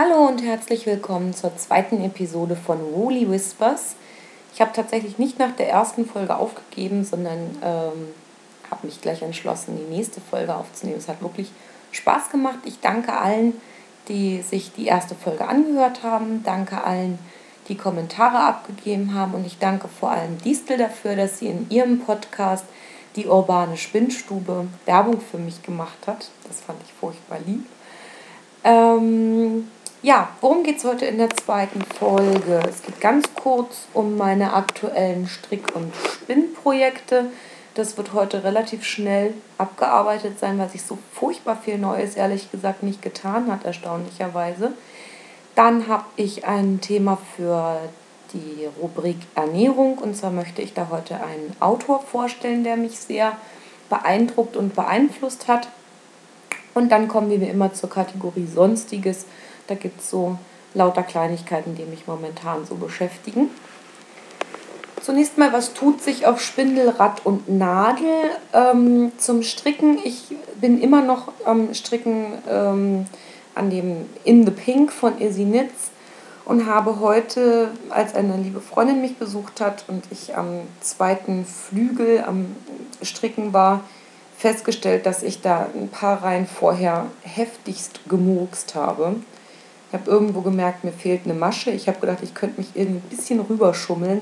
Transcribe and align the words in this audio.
Hallo 0.00 0.28
und 0.28 0.44
herzlich 0.44 0.86
willkommen 0.86 1.34
zur 1.34 1.56
zweiten 1.56 2.04
Episode 2.04 2.54
von 2.54 2.78
Woolly 2.94 3.28
Whispers. 3.28 3.96
Ich 4.54 4.60
habe 4.60 4.70
tatsächlich 4.72 5.18
nicht 5.18 5.40
nach 5.40 5.50
der 5.56 5.68
ersten 5.70 6.06
Folge 6.06 6.36
aufgegeben, 6.36 7.02
sondern 7.02 7.58
ähm, 7.64 8.14
habe 8.70 8.86
mich 8.86 9.00
gleich 9.00 9.22
entschlossen, 9.22 9.76
die 9.76 9.92
nächste 9.92 10.20
Folge 10.20 10.54
aufzunehmen. 10.54 10.98
Es 10.98 11.08
hat 11.08 11.20
wirklich 11.20 11.50
Spaß 11.90 12.30
gemacht. 12.30 12.60
Ich 12.64 12.78
danke 12.78 13.12
allen, 13.12 13.60
die 14.06 14.40
sich 14.42 14.70
die 14.70 14.86
erste 14.86 15.16
Folge 15.16 15.48
angehört 15.48 16.04
haben. 16.04 16.44
Danke 16.44 16.84
allen, 16.84 17.18
die 17.66 17.76
Kommentare 17.76 18.38
abgegeben 18.38 19.14
haben. 19.14 19.34
Und 19.34 19.48
ich 19.48 19.58
danke 19.58 19.88
vor 19.88 20.12
allem 20.12 20.38
Distel 20.38 20.78
dafür, 20.78 21.16
dass 21.16 21.40
sie 21.40 21.48
in 21.48 21.68
ihrem 21.70 22.02
Podcast 22.02 22.64
die 23.16 23.26
urbane 23.26 23.76
Spinnstube 23.76 24.68
Werbung 24.86 25.20
für 25.20 25.38
mich 25.38 25.60
gemacht 25.64 26.06
hat. 26.06 26.30
Das 26.46 26.60
fand 26.60 26.78
ich 26.84 26.92
furchtbar 26.92 27.38
lieb. 27.44 27.66
Ähm, 28.62 29.68
ja, 30.02 30.28
worum 30.40 30.62
geht 30.62 30.78
es 30.78 30.84
heute 30.84 31.06
in 31.06 31.18
der 31.18 31.30
zweiten 31.30 31.82
Folge? 31.82 32.60
Es 32.68 32.82
geht 32.82 33.00
ganz 33.00 33.26
kurz 33.34 33.86
um 33.94 34.16
meine 34.16 34.52
aktuellen 34.52 35.26
Strick- 35.26 35.74
und 35.74 35.92
Spinnprojekte. 35.94 37.26
Das 37.74 37.96
wird 37.96 38.12
heute 38.12 38.44
relativ 38.44 38.84
schnell 38.84 39.34
abgearbeitet 39.56 40.38
sein, 40.38 40.58
weil 40.58 40.68
sich 40.68 40.82
so 40.82 40.98
furchtbar 41.12 41.56
viel 41.56 41.78
Neues 41.78 42.16
ehrlich 42.16 42.50
gesagt 42.50 42.82
nicht 42.82 43.02
getan 43.02 43.50
hat, 43.50 43.64
erstaunlicherweise. 43.64 44.72
Dann 45.54 45.88
habe 45.88 46.04
ich 46.16 46.44
ein 46.44 46.80
Thema 46.80 47.18
für 47.36 47.80
die 48.32 48.68
Rubrik 48.80 49.16
Ernährung 49.34 49.98
und 49.98 50.16
zwar 50.16 50.30
möchte 50.30 50.62
ich 50.62 50.74
da 50.74 50.88
heute 50.90 51.16
einen 51.16 51.56
Autor 51.60 52.00
vorstellen, 52.02 52.62
der 52.62 52.76
mich 52.76 52.98
sehr 53.00 53.36
beeindruckt 53.88 54.56
und 54.56 54.76
beeinflusst 54.76 55.48
hat. 55.48 55.68
Und 56.74 56.90
dann 56.90 57.08
kommen 57.08 57.30
wir 57.30 57.40
wie 57.40 57.48
immer 57.48 57.72
zur 57.72 57.90
Kategorie 57.90 58.46
Sonstiges. 58.46 59.26
Da 59.68 59.74
gibt 59.74 60.00
es 60.00 60.10
so 60.10 60.38
lauter 60.74 61.02
Kleinigkeiten, 61.02 61.76
die 61.76 61.84
mich 61.84 62.06
momentan 62.06 62.66
so 62.66 62.74
beschäftigen. 62.74 63.50
Zunächst 65.00 65.38
mal, 65.38 65.52
was 65.52 65.74
tut 65.74 66.02
sich 66.02 66.26
auf 66.26 66.40
Spindel, 66.40 66.88
Rad 66.90 67.24
und 67.24 67.48
Nadel 67.48 68.08
ähm, 68.52 69.12
zum 69.16 69.42
Stricken? 69.42 69.98
Ich 70.04 70.34
bin 70.60 70.80
immer 70.80 71.02
noch 71.02 71.32
am 71.44 71.72
Stricken 71.72 72.26
ähm, 72.48 73.06
an 73.54 73.70
dem 73.70 74.06
In 74.24 74.44
the 74.44 74.50
Pink 74.50 74.92
von 74.92 75.20
Izzy 75.20 75.44
Knits 75.44 75.90
und 76.44 76.66
habe 76.66 77.00
heute, 77.00 77.68
als 77.90 78.14
eine 78.14 78.36
liebe 78.36 78.60
Freundin 78.60 79.00
mich 79.00 79.16
besucht 79.18 79.60
hat 79.60 79.84
und 79.88 80.04
ich 80.10 80.36
am 80.36 80.62
zweiten 80.80 81.44
Flügel 81.44 82.24
am 82.26 82.56
Stricken 83.02 83.52
war, 83.52 83.84
festgestellt, 84.36 85.04
dass 85.06 85.22
ich 85.22 85.42
da 85.42 85.66
ein 85.74 85.88
paar 85.88 86.22
Reihen 86.22 86.46
vorher 86.46 87.06
heftigst 87.22 88.00
gemurkst 88.08 88.74
habe. 88.74 89.16
Ich 89.88 89.98
habe 89.98 90.10
irgendwo 90.10 90.42
gemerkt, 90.42 90.84
mir 90.84 90.92
fehlt 90.92 91.22
eine 91.24 91.34
Masche. 91.34 91.70
Ich 91.70 91.88
habe 91.88 92.00
gedacht, 92.00 92.18
ich 92.22 92.34
könnte 92.34 92.60
mich 92.60 92.70
irgendwie 92.74 93.06
ein 93.06 93.16
bisschen 93.16 93.40
rüberschummeln. 93.40 94.20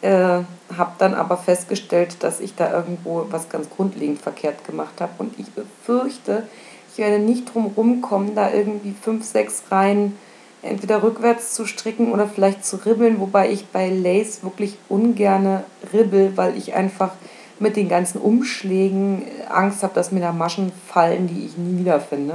Äh, 0.00 0.40
habe 0.76 0.92
dann 0.98 1.14
aber 1.14 1.36
festgestellt, 1.36 2.16
dass 2.20 2.40
ich 2.40 2.54
da 2.56 2.72
irgendwo 2.72 3.26
was 3.30 3.48
ganz 3.48 3.68
grundlegend 3.70 4.20
verkehrt 4.20 4.64
gemacht 4.64 5.00
habe. 5.00 5.12
Und 5.18 5.38
ich 5.38 5.50
befürchte, 5.52 6.44
ich 6.92 6.98
werde 6.98 7.18
nicht 7.18 7.52
drum 7.52 7.72
rumkommen, 7.76 8.34
da 8.34 8.52
irgendwie 8.52 8.94
fünf, 9.00 9.24
sechs 9.24 9.62
Reihen 9.70 10.16
entweder 10.62 11.02
rückwärts 11.02 11.54
zu 11.54 11.66
stricken 11.66 12.12
oder 12.12 12.26
vielleicht 12.26 12.64
zu 12.64 12.76
ribbeln, 12.76 13.20
wobei 13.20 13.50
ich 13.50 13.66
bei 13.66 13.90
Lace 13.90 14.42
wirklich 14.42 14.76
ungerne 14.88 15.64
ribbel, 15.92 16.36
weil 16.36 16.56
ich 16.56 16.74
einfach 16.74 17.10
mit 17.58 17.76
den 17.76 17.88
ganzen 17.88 18.20
Umschlägen 18.20 19.22
Angst 19.48 19.82
habe, 19.82 19.94
dass 19.94 20.12
mir 20.12 20.20
da 20.20 20.32
Maschen 20.32 20.72
fallen, 20.88 21.26
die 21.26 21.46
ich 21.46 21.56
nie 21.56 21.80
wiederfinde. 21.80 22.34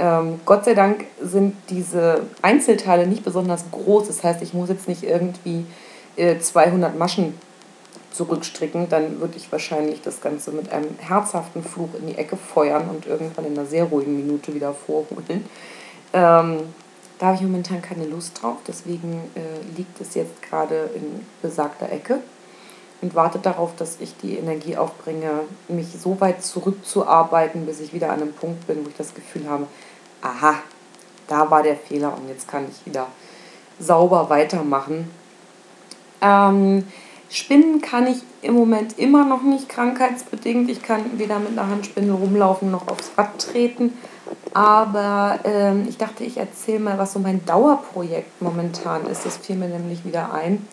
Ähm, 0.00 0.40
Gott 0.46 0.64
sei 0.64 0.72
Dank 0.72 1.04
sind 1.20 1.54
diese 1.68 2.22
Einzelteile 2.40 3.06
nicht 3.06 3.22
besonders 3.22 3.64
groß. 3.70 4.06
Das 4.06 4.24
heißt, 4.24 4.40
ich 4.40 4.54
muss 4.54 4.70
jetzt 4.70 4.88
nicht 4.88 5.02
irgendwie 5.02 5.66
äh, 6.16 6.38
200 6.38 6.98
Maschen 6.98 7.34
zurückstricken. 8.10 8.88
Dann 8.88 9.20
würde 9.20 9.36
ich 9.36 9.52
wahrscheinlich 9.52 10.00
das 10.00 10.22
Ganze 10.22 10.52
mit 10.52 10.72
einem 10.72 10.96
herzhaften 10.98 11.62
Fluch 11.62 11.90
in 11.98 12.06
die 12.06 12.16
Ecke 12.16 12.38
feuern 12.38 12.88
und 12.88 13.06
irgendwann 13.06 13.44
in 13.44 13.58
einer 13.58 13.66
sehr 13.66 13.84
ruhigen 13.84 14.16
Minute 14.16 14.54
wieder 14.54 14.72
vorholen. 14.72 15.44
Ähm, 16.14 16.60
da 17.18 17.26
habe 17.26 17.36
ich 17.36 17.42
momentan 17.42 17.82
keine 17.82 18.06
Lust 18.06 18.40
drauf, 18.42 18.56
deswegen 18.66 19.20
äh, 19.34 19.76
liegt 19.76 20.00
es 20.00 20.14
jetzt 20.14 20.40
gerade 20.40 20.88
in 20.94 21.26
besagter 21.42 21.92
Ecke 21.92 22.20
und 23.02 23.14
wartet 23.14 23.44
darauf, 23.44 23.76
dass 23.76 23.98
ich 24.00 24.16
die 24.16 24.38
Energie 24.38 24.76
aufbringe, 24.78 25.30
mich 25.68 25.88
so 26.00 26.18
weit 26.20 26.42
zurückzuarbeiten, 26.42 27.66
bis 27.66 27.80
ich 27.80 27.92
wieder 27.92 28.10
an 28.10 28.22
einem 28.22 28.32
Punkt 28.32 28.66
bin, 28.66 28.84
wo 28.84 28.88
ich 28.88 28.96
das 28.96 29.14
Gefühl 29.14 29.48
habe, 29.48 29.66
aha, 30.22 30.54
da 31.26 31.50
war 31.50 31.62
der 31.62 31.76
Fehler 31.76 32.16
und 32.16 32.28
jetzt 32.28 32.48
kann 32.48 32.66
ich 32.68 32.86
wieder 32.86 33.06
sauber 33.78 34.28
weitermachen. 34.30 35.10
Ähm, 36.20 36.84
Spinnen 37.30 37.80
kann 37.80 38.08
ich 38.08 38.18
im 38.42 38.54
Moment 38.54 38.98
immer 38.98 39.24
noch 39.24 39.42
nicht 39.42 39.68
krankheitsbedingt. 39.68 40.68
Ich 40.68 40.82
kann 40.82 41.18
weder 41.18 41.38
mit 41.38 41.52
einer 41.52 41.68
Handspindel 41.68 42.14
rumlaufen 42.14 42.70
noch 42.70 42.88
aufs 42.88 43.12
Rad 43.16 43.38
treten. 43.38 43.92
Aber 44.52 45.38
ähm, 45.44 45.86
ich 45.88 45.96
dachte, 45.96 46.24
ich 46.24 46.38
erzähle 46.38 46.80
mal, 46.80 46.98
was 46.98 47.12
so 47.12 47.20
mein 47.20 47.44
Dauerprojekt 47.46 48.42
momentan 48.42 49.06
ist. 49.06 49.24
Das 49.24 49.36
fiel 49.36 49.56
mir 49.56 49.68
nämlich 49.68 50.04
wieder 50.04 50.32
ein. 50.32 50.66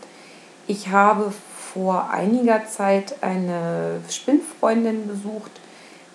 Ich 0.66 0.90
habe 0.90 1.32
vor 1.74 2.10
einiger 2.10 2.66
Zeit 2.66 3.22
eine 3.22 4.02
Spinnfreundin 4.10 5.08
besucht, 5.08 5.52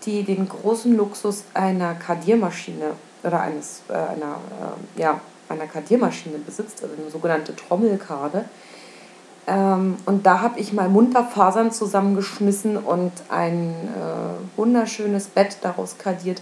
die 0.04 0.24
den 0.24 0.48
großen 0.48 0.96
Luxus 0.96 1.44
einer 1.54 1.94
Kardiermaschine 1.94 2.94
oder 3.22 3.40
eines, 3.40 3.82
äh, 3.88 3.92
einer, 3.92 4.36
äh, 4.96 5.00
ja, 5.00 5.20
einer 5.48 5.66
Kardiermaschine 5.66 6.38
besitzt, 6.38 6.82
also 6.82 6.94
eine 7.00 7.10
sogenannte 7.10 7.54
Trommelkade. 7.54 8.46
Ähm, 9.46 9.96
und 10.06 10.24
da 10.24 10.40
habe 10.40 10.60
ich 10.60 10.72
mal 10.72 10.88
munter 10.88 11.24
Fasern 11.24 11.72
zusammengeschmissen 11.72 12.76
und 12.76 13.12
ein 13.28 13.70
äh, 13.70 14.58
wunderschönes 14.58 15.26
Bett 15.26 15.58
daraus 15.62 15.98
kardiert 15.98 16.40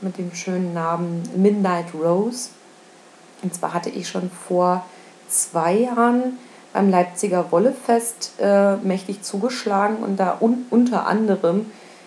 mit 0.00 0.18
dem 0.18 0.34
schönen 0.34 0.72
Namen 0.72 1.22
Midnight 1.36 1.86
Rose. 1.94 2.50
Und 3.42 3.54
zwar 3.54 3.74
hatte 3.74 3.90
ich 3.90 4.08
schon 4.08 4.30
vor 4.30 4.84
zwei 5.28 5.74
Jahren 5.74 6.38
beim 6.72 6.90
Leipziger 6.90 7.50
Wollefest 7.50 8.32
äh, 8.40 8.76
mächtig 8.76 9.22
zugeschlagen 9.22 9.96
und 9.98 10.18
da 10.18 10.36
un 10.40 10.66
unter 10.70 11.06
anderem 11.06 11.66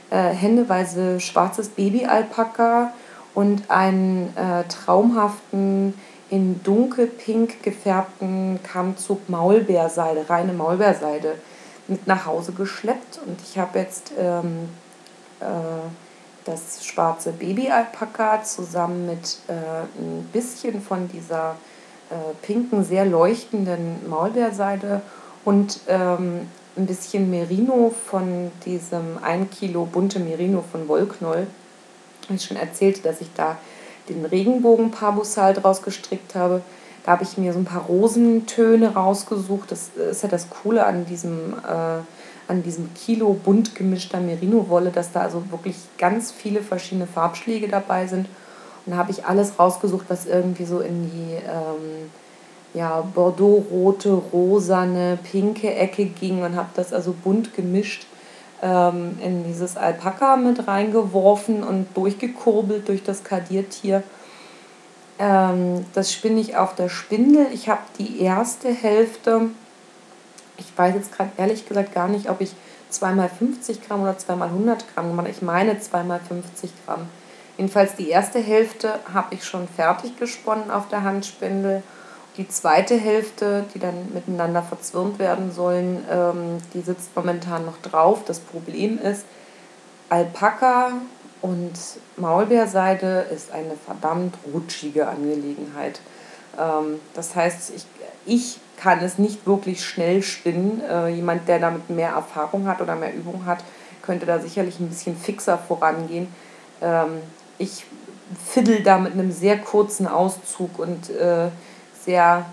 äh, 0.09 0.29
händeweise 0.29 1.19
schwarzes 1.19 1.69
Babyalpaka 1.69 2.93
und 3.33 3.69
einen 3.69 4.35
äh, 4.35 4.63
traumhaften 4.67 5.93
in 6.29 6.63
dunkelpink 6.63 7.61
gefärbten 7.61 8.59
Kammzug 8.63 9.29
Maulbeerseide, 9.29 10.29
reine 10.29 10.53
Maulbeerseide 10.53 11.35
mit 11.87 12.07
nach 12.07 12.25
Hause 12.25 12.53
geschleppt 12.53 13.19
und 13.25 13.39
ich 13.41 13.57
habe 13.57 13.79
jetzt 13.79 14.13
ähm, 14.17 14.69
äh, 15.39 15.45
das 16.45 16.85
schwarze 16.85 17.31
Babyalpaka 17.33 18.43
zusammen 18.43 19.05
mit 19.05 19.37
äh, 19.47 19.51
ein 19.51 20.23
bisschen 20.31 20.81
von 20.81 21.07
dieser 21.07 21.55
äh, 22.09 22.15
pinken, 22.41 22.83
sehr 22.83 23.05
leuchtenden 23.05 24.09
Maulbeerseide 24.09 25.01
und 25.45 25.81
ähm, 25.87 26.47
ein 26.77 26.85
bisschen 26.85 27.29
Merino 27.29 27.93
von 28.09 28.51
diesem 28.65 29.19
1 29.21 29.51
Kilo 29.51 29.85
bunte 29.85 30.19
Merino 30.19 30.63
von 30.71 30.87
Wollknoll. 30.87 31.47
Ich 32.29 32.45
schon 32.45 32.57
erzählte, 32.57 33.01
dass 33.01 33.21
ich 33.21 33.29
da 33.35 33.57
den 34.09 34.25
Regenbogen 34.25 34.91
Parbusal 34.91 35.53
draus 35.53 35.81
gestrickt 35.81 36.35
habe. 36.35 36.61
Da 37.05 37.13
habe 37.13 37.23
ich 37.23 37.37
mir 37.37 37.53
so 37.53 37.59
ein 37.59 37.65
paar 37.65 37.85
Rosentöne 37.85 38.93
rausgesucht. 38.93 39.71
Das 39.71 39.89
ist 40.11 40.23
ja 40.23 40.29
das 40.29 40.49
Coole 40.49 40.85
an 40.85 41.05
diesem 41.05 41.53
äh, 41.53 42.01
an 42.47 42.63
diesem 42.63 42.93
Kilo 42.93 43.33
bunt 43.33 43.75
gemischter 43.75 44.19
Merino-Wolle, 44.19 44.91
dass 44.91 45.11
da 45.11 45.21
also 45.21 45.43
wirklich 45.51 45.77
ganz 45.97 46.31
viele 46.31 46.61
verschiedene 46.61 47.07
Farbschläge 47.07 47.67
dabei 47.67 48.07
sind. 48.07 48.27
Und 48.85 48.91
da 48.91 48.97
habe 48.97 49.11
ich 49.11 49.25
alles 49.25 49.57
rausgesucht, 49.57 50.05
was 50.09 50.25
irgendwie 50.25 50.65
so 50.65 50.81
in 50.81 51.09
die 51.09 51.35
ähm, 51.35 52.11
ja, 52.73 53.01
Bordeaux-rote, 53.01 54.21
rosane, 54.33 55.17
pinke 55.23 55.73
Ecke 55.73 56.05
ging 56.05 56.43
und 56.43 56.55
habe 56.55 56.69
das 56.75 56.93
also 56.93 57.13
bunt 57.23 57.53
gemischt 57.55 58.05
ähm, 58.61 59.17
in 59.21 59.43
dieses 59.43 59.77
Alpaka 59.77 60.35
mit 60.37 60.67
reingeworfen 60.67 61.63
und 61.63 61.87
durchgekurbelt 61.95 62.87
durch 62.87 63.03
das 63.03 63.23
Kardiertier. 63.23 64.03
Ähm, 65.19 65.85
das 65.93 66.11
spinne 66.13 66.39
ich 66.39 66.57
auf 66.57 66.75
der 66.75 66.89
Spindel. 66.89 67.47
Ich 67.53 67.69
habe 67.69 67.81
die 67.97 68.21
erste 68.21 68.69
Hälfte 68.69 69.49
ich 70.61 70.77
weiß 70.77 70.95
jetzt 70.95 71.15
gerade 71.15 71.31
ehrlich 71.37 71.67
gesagt 71.67 71.93
gar 71.93 72.07
nicht, 72.07 72.29
ob 72.29 72.41
ich 72.41 72.53
2x50 72.91 73.87
Gramm 73.87 74.03
oder 74.03 74.13
2x100 74.13 74.79
Gramm 74.93 75.09
gemacht. 75.09 75.27
Ich 75.29 75.41
meine 75.41 75.73
2x50 75.73 76.69
Gramm. 76.85 77.07
Jedenfalls 77.57 77.95
die 77.95 78.09
erste 78.09 78.39
Hälfte 78.39 78.99
habe 79.13 79.35
ich 79.35 79.43
schon 79.43 79.67
fertig 79.67 80.17
gesponnen 80.17 80.71
auf 80.71 80.87
der 80.89 81.03
Handspindel. 81.03 81.83
Die 82.41 82.47
zweite 82.47 82.97
Hälfte, 82.97 83.65
die 83.71 83.77
dann 83.77 84.11
miteinander 84.15 84.63
verzwirnt 84.63 85.19
werden 85.19 85.51
sollen, 85.51 86.03
ähm, 86.09 86.57
die 86.73 86.81
sitzt 86.81 87.15
momentan 87.15 87.67
noch 87.67 87.77
drauf. 87.83 88.23
Das 88.25 88.39
Problem 88.39 88.97
ist, 88.97 89.25
Alpaka 90.09 90.93
Und 91.43 91.73
Maulbeerseide 92.17 93.27
ist 93.31 93.51
eine 93.51 93.75
verdammt 93.85 94.33
rutschige 94.51 95.07
Angelegenheit. 95.07 95.99
Ähm, 96.59 96.99
das 97.13 97.35
heißt, 97.35 97.73
ich, 97.75 97.85
ich 98.25 98.59
kann 98.75 99.03
es 99.03 99.19
nicht 99.19 99.45
wirklich 99.45 99.85
schnell 99.85 100.23
spinnen. 100.23 100.81
Äh, 100.81 101.09
jemand, 101.09 101.47
der 101.47 101.59
damit 101.59 101.91
mehr 101.91 102.13
Erfahrung 102.13 102.65
hat 102.65 102.81
oder 102.81 102.95
mehr 102.95 103.13
Übung 103.13 103.45
hat, 103.45 103.63
könnte 104.01 104.25
da 104.25 104.39
sicherlich 104.39 104.79
ein 104.79 104.89
bisschen 104.89 105.15
fixer 105.15 105.59
vorangehen. 105.59 106.27
Ähm, 106.81 107.21
ich 107.59 107.85
fiddle 108.47 108.81
da 108.81 108.97
mit 108.97 109.13
einem 109.13 109.31
sehr 109.31 109.59
kurzen 109.59 110.07
Auszug 110.07 110.79
und 110.79 111.11
äh, 111.11 111.49
sehr, 112.05 112.45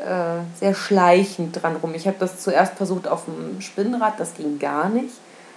äh, 0.00 0.58
sehr 0.58 0.74
schleichend 0.74 1.62
dran 1.62 1.76
rum. 1.76 1.94
Ich 1.94 2.06
habe 2.06 2.16
das 2.18 2.40
zuerst 2.40 2.74
versucht 2.74 3.08
auf 3.08 3.24
dem 3.24 3.60
Spinnrad, 3.60 4.18
das 4.18 4.34
ging 4.34 4.58
gar 4.58 4.88
nicht. 4.88 5.14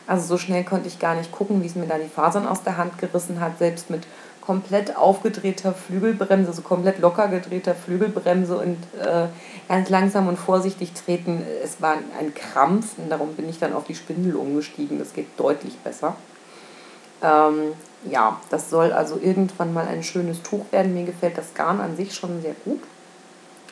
Also 0.08 0.26
so 0.26 0.38
schnell 0.38 0.64
konnte 0.64 0.88
ich 0.88 1.00
gar 1.00 1.16
nicht 1.16 1.32
gucken, 1.32 1.62
wie 1.62 1.68
es 1.68 1.76
mir 1.76 1.86
da 1.86 1.98
die 1.98 2.08
Fasern 2.08 2.48
aus 2.48 2.64
der 2.64 2.78
Hand 2.78 2.98
gerissen 2.98 3.42
hat, 3.42 3.58
selbst 3.58 3.90
mit 3.90 4.04
komplett 4.48 4.96
aufgedrehter 4.96 5.74
Flügelbremse, 5.74 6.54
so 6.54 6.62
komplett 6.62 7.00
locker 7.00 7.28
gedrehter 7.28 7.76
Flügelbremse 7.76 8.58
und 8.58 8.78
äh, 9.06 9.28
ganz 9.68 9.90
langsam 9.90 10.30
und 10.30 10.38
vorsichtig 10.38 10.94
treten. 10.94 11.44
Es 11.62 11.82
war 11.82 11.96
ein 12.18 12.34
Krampf 12.34 12.98
und 12.98 13.10
darum 13.10 13.34
bin 13.34 13.50
ich 13.50 13.60
dann 13.60 13.74
auf 13.74 13.84
die 13.84 13.96
Spindel 13.96 14.38
umgestiegen. 14.38 15.00
Das 15.00 15.12
geht 15.12 15.28
deutlich 15.38 15.78
besser. 15.80 16.16
Ähm, 17.22 17.74
ja, 18.10 18.40
das 18.50 18.70
soll 18.70 18.94
also 18.94 19.20
irgendwann 19.22 19.74
mal 19.74 19.86
ein 19.86 20.04
schönes 20.04 20.42
Tuch 20.44 20.64
werden. 20.72 20.94
Mir 20.94 21.04
gefällt 21.04 21.38
das 21.38 21.54
Garn 21.54 21.82
an 21.82 21.98
sich 21.98 22.16
schon 22.16 22.42
sehr 22.42 22.56
gut. 22.64 22.82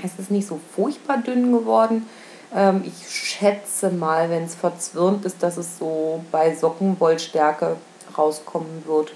Es 0.04 0.20
ist 0.20 0.32
nicht 0.32 0.48
so 0.48 0.60
furchtbar 0.76 1.18
dünn 1.18 1.52
geworden. 1.52 2.08
Ähm, 2.54 2.84
ich 2.86 3.10
schätze 3.10 3.90
mal, 3.90 4.30
wenn 4.30 4.44
es 4.44 4.56
verzwirnt 4.56 5.26
ist, 5.26 5.42
dass 5.42 5.58
es 5.58 5.78
so 5.78 6.24
bei 6.32 6.56
Sockenwollstärke 6.56 7.78
rauskommen 8.18 8.84
wird. 8.86 9.14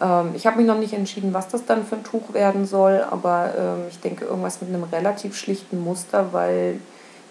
Ähm, 0.00 0.32
ich 0.34 0.46
habe 0.46 0.58
mich 0.58 0.66
noch 0.66 0.78
nicht 0.78 0.92
entschieden, 0.92 1.34
was 1.34 1.48
das 1.48 1.64
dann 1.64 1.86
für 1.86 1.96
ein 1.96 2.04
Tuch 2.04 2.32
werden 2.32 2.66
soll, 2.66 3.04
aber 3.10 3.52
ähm, 3.56 3.84
ich 3.88 4.00
denke 4.00 4.24
irgendwas 4.24 4.60
mit 4.60 4.70
einem 4.70 4.84
relativ 4.84 5.36
schlichten 5.36 5.82
Muster, 5.82 6.32
weil 6.32 6.80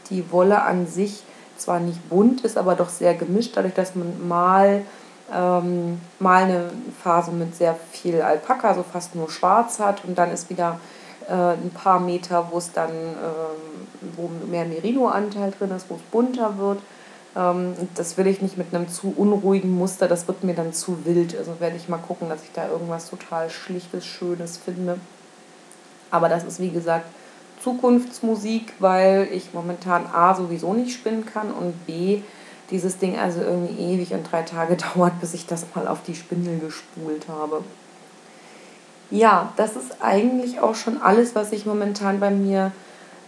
die 0.10 0.32
Wolle 0.32 0.62
an 0.64 0.88
sich 0.88 1.24
zwar 1.58 1.80
nicht 1.80 2.10
bunt 2.10 2.42
ist, 2.42 2.58
aber 2.58 2.76
doch 2.76 2.90
sehr 2.90 3.14
gemischt, 3.14 3.52
dadurch, 3.56 3.74
dass 3.74 3.96
man 3.96 4.28
mal, 4.28 4.82
ähm, 5.34 6.00
mal 6.20 6.44
eine 6.44 6.72
Phase 7.04 7.32
mit 7.32 7.56
sehr 7.56 7.76
viel 7.92 8.22
Alpaka, 8.22 8.74
so 8.74 8.84
fast 8.84 9.16
nur 9.16 9.30
schwarz 9.30 9.80
hat 9.80 10.04
und 10.06 10.18
dann 10.18 10.32
ist 10.32 10.50
wieder 10.50 10.80
äh, 11.28 11.54
ein 11.54 11.72
paar 11.72 12.00
Meter, 12.00 12.50
wo 12.52 12.58
es 12.58 12.72
dann, 12.72 12.92
ähm, 12.92 13.88
wo 14.16 14.30
mehr 14.50 14.66
Merino-Anteil 14.66 15.52
drin 15.52 15.72
ist, 15.72 15.90
wo 15.90 15.96
es 15.96 16.02
bunter 16.12 16.58
wird. 16.58 16.80
Ähm, 17.36 17.74
das 17.96 18.18
will 18.18 18.28
ich 18.28 18.42
nicht 18.42 18.58
mit 18.58 18.74
einem 18.74 18.88
zu 18.90 19.14
unruhigen 19.16 19.72
Muster, 19.72 20.08
das 20.08 20.28
wird 20.28 20.44
mir 20.44 20.54
dann 20.54 20.74
zu 20.74 21.06
wild. 21.06 21.38
Also 21.38 21.60
werde 21.60 21.78
ich 21.78 21.90
mal 21.90 21.98
gucken, 21.98 22.30
dass 22.30 22.44
ich 22.44 22.52
da 22.54 22.68
irgendwas 22.68 23.10
total 23.10 23.50
Schlichtes, 23.50 24.06
Schönes 24.06 24.58
finde. 24.58 25.00
Aber 26.12 26.30
das 26.30 26.44
ist 26.44 26.60
wie 26.60 26.70
gesagt 26.70 27.06
Zukunftsmusik, 27.64 28.74
weil 28.80 29.28
ich 29.32 29.54
momentan 29.54 30.06
A 30.08 30.36
sowieso 30.36 30.74
nicht 30.74 30.94
spinnen 30.94 31.26
kann 31.26 31.52
und 31.52 31.86
B 31.86 32.22
dieses 32.70 32.98
Ding 32.98 33.18
also 33.18 33.42
irgendwie 33.42 33.82
ewig 33.82 34.14
und 34.14 34.30
drei 34.30 34.42
Tage 34.44 34.78
dauert, 34.96 35.20
bis 35.22 35.34
ich 35.34 35.48
das 35.48 35.66
mal 35.74 35.88
auf 35.88 36.04
die 36.04 36.16
Spindel 36.16 36.60
gespult 36.60 37.28
habe. 37.30 37.64
Ja, 39.14 39.54
das 39.58 39.76
ist 39.76 39.98
eigentlich 40.02 40.60
auch 40.60 40.74
schon 40.74 41.00
alles, 41.00 41.36
was 41.36 41.52
ich 41.52 41.68
momentan 41.68 42.20
bei 42.20 42.32
mir 42.32 42.72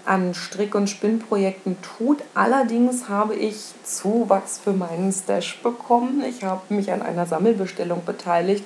an 0.03 0.33
Strick- 0.33 0.73
und 0.73 0.89
Spinnprojekten 0.89 1.77
tut. 1.83 2.23
Allerdings 2.33 3.07
habe 3.07 3.35
ich 3.35 3.57
Zuwachs 3.83 4.57
für 4.57 4.73
meinen 4.73 5.11
Stash 5.11 5.61
bekommen. 5.61 6.23
Ich 6.27 6.43
habe 6.43 6.73
mich 6.73 6.91
an 6.91 7.03
einer 7.03 7.27
Sammelbestellung 7.27 8.03
beteiligt 8.03 8.63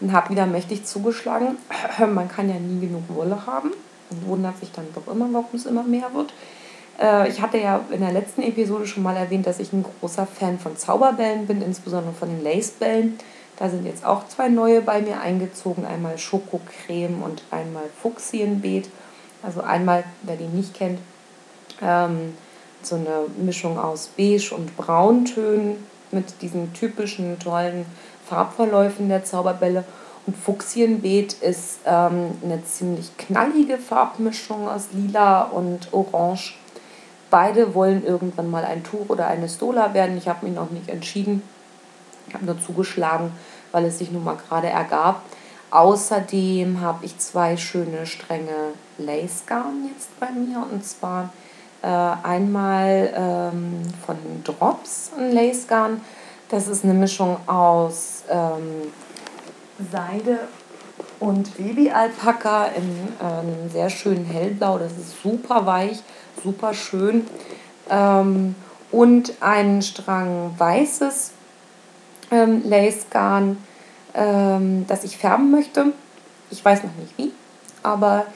und 0.00 0.12
habe 0.12 0.30
wieder 0.30 0.46
mächtig 0.46 0.84
zugeschlagen. 0.84 1.58
Man 1.98 2.28
kann 2.28 2.48
ja 2.48 2.60
nie 2.60 2.86
genug 2.86 3.02
Wolle 3.08 3.46
haben 3.46 3.72
und 4.10 4.28
wundert 4.28 4.60
sich 4.60 4.70
dann 4.70 4.86
doch 4.94 5.12
immer, 5.12 5.26
warum 5.32 5.50
es 5.54 5.66
immer 5.66 5.82
mehr 5.82 6.14
wird. 6.14 6.32
Äh, 7.02 7.28
ich 7.28 7.42
hatte 7.42 7.58
ja 7.58 7.80
in 7.90 8.00
der 8.00 8.12
letzten 8.12 8.42
Episode 8.42 8.86
schon 8.86 9.02
mal 9.02 9.16
erwähnt, 9.16 9.48
dass 9.48 9.58
ich 9.58 9.72
ein 9.72 9.84
großer 10.00 10.24
Fan 10.24 10.60
von 10.60 10.76
Zauberbällen 10.76 11.48
bin, 11.48 11.62
insbesondere 11.62 12.14
von 12.14 12.28
den 12.28 12.44
Lacebällen. 12.44 13.18
Da 13.60 13.68
sind 13.68 13.84
jetzt 13.84 14.06
auch 14.06 14.26
zwei 14.26 14.48
neue 14.48 14.80
bei 14.80 15.02
mir 15.02 15.20
eingezogen, 15.20 15.84
einmal 15.84 16.16
Schokocreme 16.16 17.22
und 17.22 17.42
einmal 17.50 17.84
Fuchsienbeet. 18.00 18.88
Also 19.42 19.60
einmal, 19.60 20.02
wer 20.22 20.36
die 20.36 20.46
nicht 20.46 20.72
kennt, 20.72 20.98
ähm, 21.82 22.34
so 22.82 22.96
eine 22.96 23.26
Mischung 23.36 23.78
aus 23.78 24.08
Beige 24.16 24.54
und 24.56 24.74
Brauntönen 24.78 25.76
mit 26.10 26.40
diesen 26.40 26.72
typischen 26.72 27.38
tollen 27.38 27.84
Farbverläufen 28.26 29.10
der 29.10 29.24
Zauberbälle. 29.24 29.84
Und 30.26 30.38
Fuchsienbeet 30.38 31.34
ist 31.34 31.80
ähm, 31.84 32.30
eine 32.42 32.64
ziemlich 32.64 33.14
knallige 33.18 33.76
Farbmischung 33.76 34.70
aus 34.70 34.88
Lila 34.94 35.42
und 35.42 35.92
Orange. 35.92 36.54
Beide 37.28 37.74
wollen 37.74 38.06
irgendwann 38.06 38.50
mal 38.50 38.64
ein 38.64 38.84
Tuch 38.84 39.10
oder 39.10 39.26
eine 39.26 39.50
Stola 39.50 39.92
werden. 39.92 40.16
Ich 40.16 40.28
habe 40.28 40.46
mich 40.46 40.54
noch 40.54 40.70
nicht 40.70 40.88
entschieden. 40.88 41.42
Ich 42.30 42.34
habe 42.34 42.46
nur 42.46 42.60
zugeschlagen, 42.60 43.32
weil 43.72 43.84
es 43.86 43.98
sich 43.98 44.12
nun 44.12 44.22
mal 44.22 44.36
gerade 44.36 44.68
ergab. 44.68 45.22
Außerdem 45.72 46.80
habe 46.80 47.04
ich 47.04 47.18
zwei 47.18 47.56
schöne 47.56 48.06
Stränge 48.06 48.72
Lace 48.98 49.46
Garn 49.46 49.90
jetzt 49.92 50.18
bei 50.20 50.30
mir 50.30 50.64
und 50.70 50.84
zwar 50.84 51.32
äh, 51.82 51.86
einmal 51.86 53.12
ähm, 53.16 53.82
von 54.06 54.16
Drops 54.44 55.10
ein 55.18 55.32
Lace 55.32 55.66
Garn. 55.66 56.00
Das 56.50 56.68
ist 56.68 56.84
eine 56.84 56.94
Mischung 56.94 57.36
aus 57.48 58.22
ähm, 58.28 58.92
Seide 59.90 60.38
und 61.18 61.56
Babyalpaka 61.56 62.66
in 62.66 63.08
äh, 63.20 63.24
einem 63.24 63.70
sehr 63.70 63.90
schönen 63.90 64.24
hellblau. 64.24 64.78
Das 64.78 64.92
ist 64.92 65.20
super 65.20 65.66
weich, 65.66 66.00
super 66.44 66.74
schön. 66.74 67.26
Ähm, 67.88 68.54
und 68.92 69.34
einen 69.40 69.82
Strang 69.82 70.54
weißes 70.58 71.32
ähm, 72.30 72.62
Lace 72.64 73.06
Garn, 73.10 73.58
ähm, 74.14 74.86
das 74.86 75.04
ich 75.04 75.16
färben 75.16 75.50
möchte. 75.50 75.92
Ich 76.50 76.64
weiß 76.64 76.82
noch 76.82 76.94
nicht 76.96 77.16
wie, 77.16 77.32
aber 77.82 78.26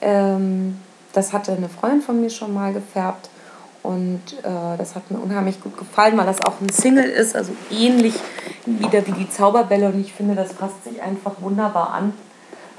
ähm, 0.00 0.78
das 1.12 1.32
hatte 1.32 1.52
eine 1.52 1.68
Freundin 1.68 2.02
von 2.02 2.20
mir 2.20 2.30
schon 2.30 2.52
mal 2.52 2.72
gefärbt 2.72 3.28
und 3.82 4.22
äh, 4.42 4.78
das 4.78 4.94
hat 4.94 5.10
mir 5.10 5.18
unheimlich 5.18 5.60
gut 5.60 5.76
gefallen, 5.76 6.16
weil 6.16 6.26
das 6.26 6.40
auch 6.40 6.60
ein 6.60 6.70
Single 6.70 7.04
ist, 7.04 7.36
also 7.36 7.52
ähnlich 7.70 8.14
wieder 8.64 9.06
wie 9.06 9.12
die 9.12 9.28
Zauberbälle 9.28 9.88
und 9.88 10.00
ich 10.00 10.12
finde, 10.12 10.34
das 10.34 10.54
passt 10.54 10.84
sich 10.84 11.02
einfach 11.02 11.32
wunderbar 11.40 11.90
an. 11.90 12.14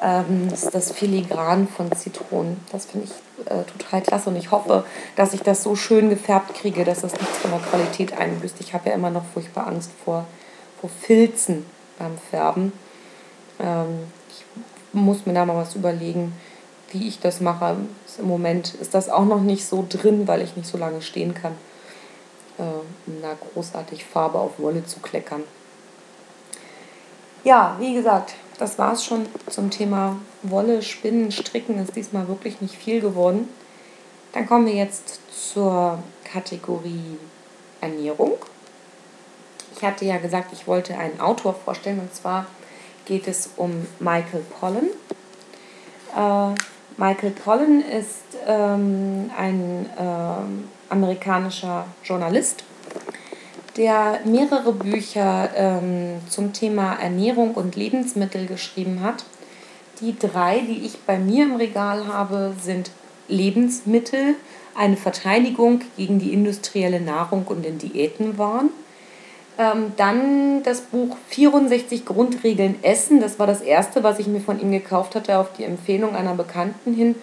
Ähm, 0.01 0.47
das 0.49 0.63
ist 0.63 0.75
das 0.75 0.91
Filigran 0.91 1.67
von 1.67 1.91
Zitronen. 1.91 2.57
Das 2.71 2.85
finde 2.85 3.07
ich 3.07 3.45
äh, 3.45 3.63
total 3.63 4.01
klasse 4.01 4.29
und 4.29 4.35
ich 4.35 4.51
hoffe, 4.51 4.83
dass 5.15 5.33
ich 5.33 5.41
das 5.41 5.63
so 5.63 5.75
schön 5.75 6.09
gefärbt 6.09 6.55
kriege, 6.55 6.83
dass 6.83 7.01
das 7.01 7.13
nichts 7.13 7.37
von 7.37 7.51
der 7.51 7.59
Qualität 7.59 8.17
einbüßt. 8.17 8.55
Ich 8.59 8.73
habe 8.73 8.89
ja 8.89 8.95
immer 8.95 9.11
noch 9.11 9.23
furchtbar 9.33 9.67
Angst 9.67 9.91
vor 10.03 10.25
vor 10.79 10.89
Filzen 10.89 11.65
beim 11.97 12.17
Färben. 12.17 12.73
Ähm, 13.59 14.07
ich 14.29 14.45
muss 14.93 15.25
mir 15.25 15.33
da 15.33 15.45
mal 15.45 15.57
was 15.57 15.75
überlegen, 15.75 16.33
wie 16.91 17.07
ich 17.07 17.19
das 17.19 17.41
mache. 17.41 17.77
Im 18.17 18.27
Moment 18.27 18.73
ist 18.75 18.93
das 18.93 19.09
auch 19.09 19.25
noch 19.25 19.41
nicht 19.41 19.65
so 19.65 19.85
drin, 19.87 20.27
weil 20.27 20.41
ich 20.41 20.55
nicht 20.55 20.67
so 20.67 20.77
lange 20.77 21.01
stehen 21.01 21.33
kann, 21.33 21.53
äh, 22.57 22.63
um 23.07 23.21
da 23.21 23.35
großartig 23.53 24.05
Farbe 24.05 24.39
auf 24.39 24.59
Wolle 24.59 24.85
zu 24.85 24.99
kleckern. 24.99 25.43
Ja, 27.43 27.75
wie 27.79 27.93
gesagt, 27.93 28.35
das 28.57 28.79
war 28.79 28.93
es 28.93 29.03
schon 29.03 29.27
zum 29.49 29.69
Thema 29.69 30.17
Wolle, 30.41 30.81
Spinnen, 30.81 31.31
Stricken. 31.31 31.77
Ist 31.77 31.95
diesmal 31.95 32.27
wirklich 32.27 32.61
nicht 32.61 32.75
viel 32.75 33.01
geworden. 33.01 33.47
Dann 34.33 34.47
kommen 34.47 34.65
wir 34.65 34.73
jetzt 34.73 35.19
zur 35.53 35.99
Kategorie 36.23 37.17
Ernährung. 37.81 38.33
Ich 39.75 39.83
hatte 39.83 40.05
ja 40.05 40.17
gesagt, 40.17 40.53
ich 40.53 40.67
wollte 40.67 40.97
einen 40.97 41.19
Autor 41.19 41.53
vorstellen 41.53 41.99
und 41.99 42.13
zwar 42.15 42.45
geht 43.05 43.27
es 43.27 43.49
um 43.57 43.85
Michael 43.99 44.43
Pollan. 44.59 44.87
Äh, 46.15 46.55
Michael 46.97 47.31
Pollan 47.31 47.81
ist 47.81 48.23
ähm, 48.47 49.29
ein 49.37 49.85
äh, 49.97 50.91
amerikanischer 50.93 51.85
Journalist, 52.05 52.63
der 53.75 54.21
mehrere 54.23 54.71
Bücher 54.71 55.49
ähm, 55.55 56.21
zum 56.29 56.53
Thema 56.53 56.93
Ernährung 56.93 57.53
und 57.53 57.75
Lebensmittel 57.75 58.47
geschrieben 58.47 59.01
hat. 59.01 59.25
Die 59.99 60.17
drei, 60.17 60.59
die 60.59 60.85
ich 60.85 61.01
bei 61.01 61.17
mir 61.17 61.43
im 61.43 61.57
Regal 61.57 62.07
habe, 62.07 62.53
sind 62.63 62.91
Lebensmittel, 63.27 64.35
eine 64.73 64.95
Verteidigung 64.95 65.81
gegen 65.97 66.19
die 66.19 66.31
industrielle 66.31 67.01
Nahrung 67.01 67.45
und 67.47 67.63
den 67.63 67.77
Diätenwahn 67.77 68.69
ähm, 69.57 69.93
dann 69.97 70.63
das 70.63 70.81
Buch 70.81 71.15
64 71.29 72.05
Grundregeln 72.05 72.83
Essen. 72.83 73.19
Das 73.19 73.39
war 73.39 73.47
das 73.47 73.61
erste, 73.61 74.03
was 74.03 74.19
ich 74.19 74.27
mir 74.27 74.41
von 74.41 74.59
ihm 74.59 74.71
gekauft 74.71 75.15
hatte, 75.15 75.37
auf 75.37 75.53
die 75.57 75.63
Empfehlung 75.63 76.15
einer 76.15 76.35
Bekannten 76.35 76.93
hin. 76.93 77.15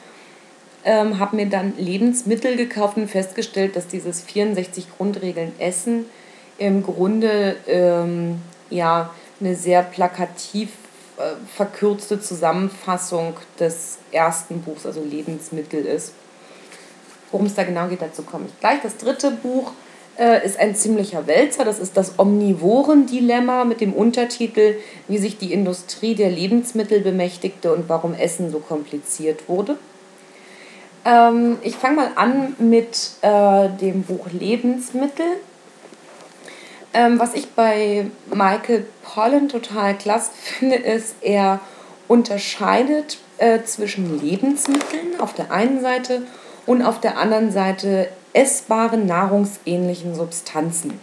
Ähm, 0.84 1.18
habe 1.18 1.36
mir 1.36 1.46
dann 1.46 1.74
Lebensmittel 1.76 2.56
gekauft 2.56 2.96
und 2.96 3.08
festgestellt, 3.08 3.76
dass 3.76 3.86
dieses 3.86 4.22
64 4.22 4.86
Grundregeln 4.96 5.52
Essen 5.60 6.06
im 6.58 6.82
Grunde 6.82 7.56
ähm, 7.66 8.40
ja, 8.70 9.10
eine 9.40 9.54
sehr 9.54 9.82
plakativ 9.82 10.70
äh, 11.18 11.34
verkürzte 11.54 12.20
Zusammenfassung 12.20 13.34
des 13.60 13.98
ersten 14.10 14.62
Buchs, 14.62 14.86
also 14.86 15.02
Lebensmittel 15.04 15.84
ist. 15.84 16.14
Worum 17.30 17.46
es 17.46 17.54
da 17.54 17.64
genau 17.64 17.88
geht, 17.88 18.02
dazu 18.02 18.22
komme 18.22 18.46
ich 18.46 18.60
gleich. 18.60 18.80
Das 18.82 18.96
dritte 18.96 19.30
Buch 19.30 19.72
äh, 20.18 20.44
ist 20.44 20.58
ein 20.58 20.74
ziemlicher 20.74 21.26
Wälzer. 21.26 21.64
Das 21.64 21.78
ist 21.78 21.96
das 21.96 22.18
Omnivoren-Dilemma 22.18 23.64
mit 23.64 23.80
dem 23.80 23.92
Untertitel, 23.92 24.76
wie 25.08 25.18
sich 25.18 25.38
die 25.38 25.52
Industrie 25.52 26.14
der 26.14 26.30
Lebensmittel 26.30 27.00
bemächtigte 27.00 27.72
und 27.72 27.88
warum 27.88 28.14
Essen 28.14 28.50
so 28.50 28.58
kompliziert 28.58 29.48
wurde. 29.48 29.76
Ähm, 31.04 31.58
ich 31.62 31.76
fange 31.76 31.96
mal 31.96 32.10
an 32.16 32.54
mit 32.58 33.12
äh, 33.22 33.68
dem 33.80 34.02
Buch 34.02 34.26
Lebensmittel. 34.32 35.26
Ähm, 36.94 37.18
was 37.18 37.34
ich 37.34 37.50
bei 37.52 38.06
Michael 38.28 38.84
Pollan 39.02 39.48
total 39.48 39.96
klasse 39.96 40.30
finde, 40.42 40.76
ist, 40.76 41.16
er 41.22 41.60
unterscheidet 42.06 43.18
äh, 43.38 43.62
zwischen 43.62 44.20
Lebensmitteln 44.20 45.18
auf 45.18 45.32
der 45.32 45.50
einen 45.50 45.80
Seite 45.80 46.22
und 46.66 46.82
auf 46.82 47.00
der 47.00 47.16
anderen 47.16 47.50
Seite 47.50 48.08
essbaren, 48.32 49.06
nahrungsähnlichen 49.06 50.14
Substanzen. 50.14 50.98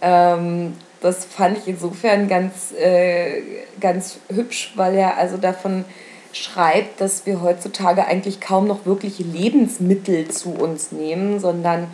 Ähm, 0.00 0.74
das 1.00 1.24
fand 1.24 1.58
ich 1.58 1.68
insofern 1.68 2.28
ganz, 2.28 2.72
äh, 2.72 3.42
ganz 3.80 4.18
hübsch, 4.32 4.72
weil 4.76 4.94
er 4.94 5.18
also 5.18 5.36
davon 5.36 5.84
schreibt, 6.32 7.00
dass 7.00 7.26
wir 7.26 7.42
heutzutage 7.42 8.06
eigentlich 8.06 8.40
kaum 8.40 8.66
noch 8.66 8.86
wirkliche 8.86 9.22
Lebensmittel 9.22 10.28
zu 10.28 10.50
uns 10.50 10.92
nehmen, 10.92 11.40
sondern 11.40 11.88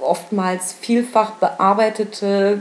oftmals 0.00 0.72
vielfach 0.72 1.32
bearbeitete, 1.32 2.60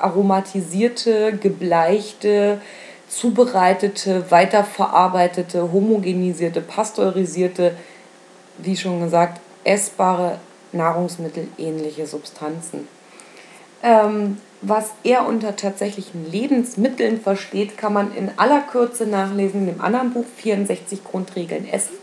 aromatisierte, 0.00 1.36
gebleichte, 1.36 2.60
zubereitete, 3.08 4.30
weiterverarbeitete, 4.30 5.72
homogenisierte, 5.72 6.60
pasteurisierte, 6.60 7.74
wie 8.58 8.76
schon 8.76 9.00
gesagt, 9.00 9.40
essbare 9.66 10.38
Nahrungsmittel 10.72 11.48
ähnliche 11.58 12.06
Substanzen. 12.06 12.88
Ähm, 13.82 14.38
was 14.62 14.90
er 15.04 15.26
unter 15.26 15.54
tatsächlichen 15.54 16.30
Lebensmitteln 16.30 17.20
versteht, 17.20 17.76
kann 17.76 17.92
man 17.92 18.14
in 18.14 18.30
aller 18.36 18.60
Kürze 18.62 19.06
nachlesen 19.06 19.60
in 19.60 19.66
dem 19.66 19.80
anderen 19.80 20.12
Buch 20.12 20.24
64 20.36 21.04
Grundregeln 21.04 21.68
Essen. 21.68 21.96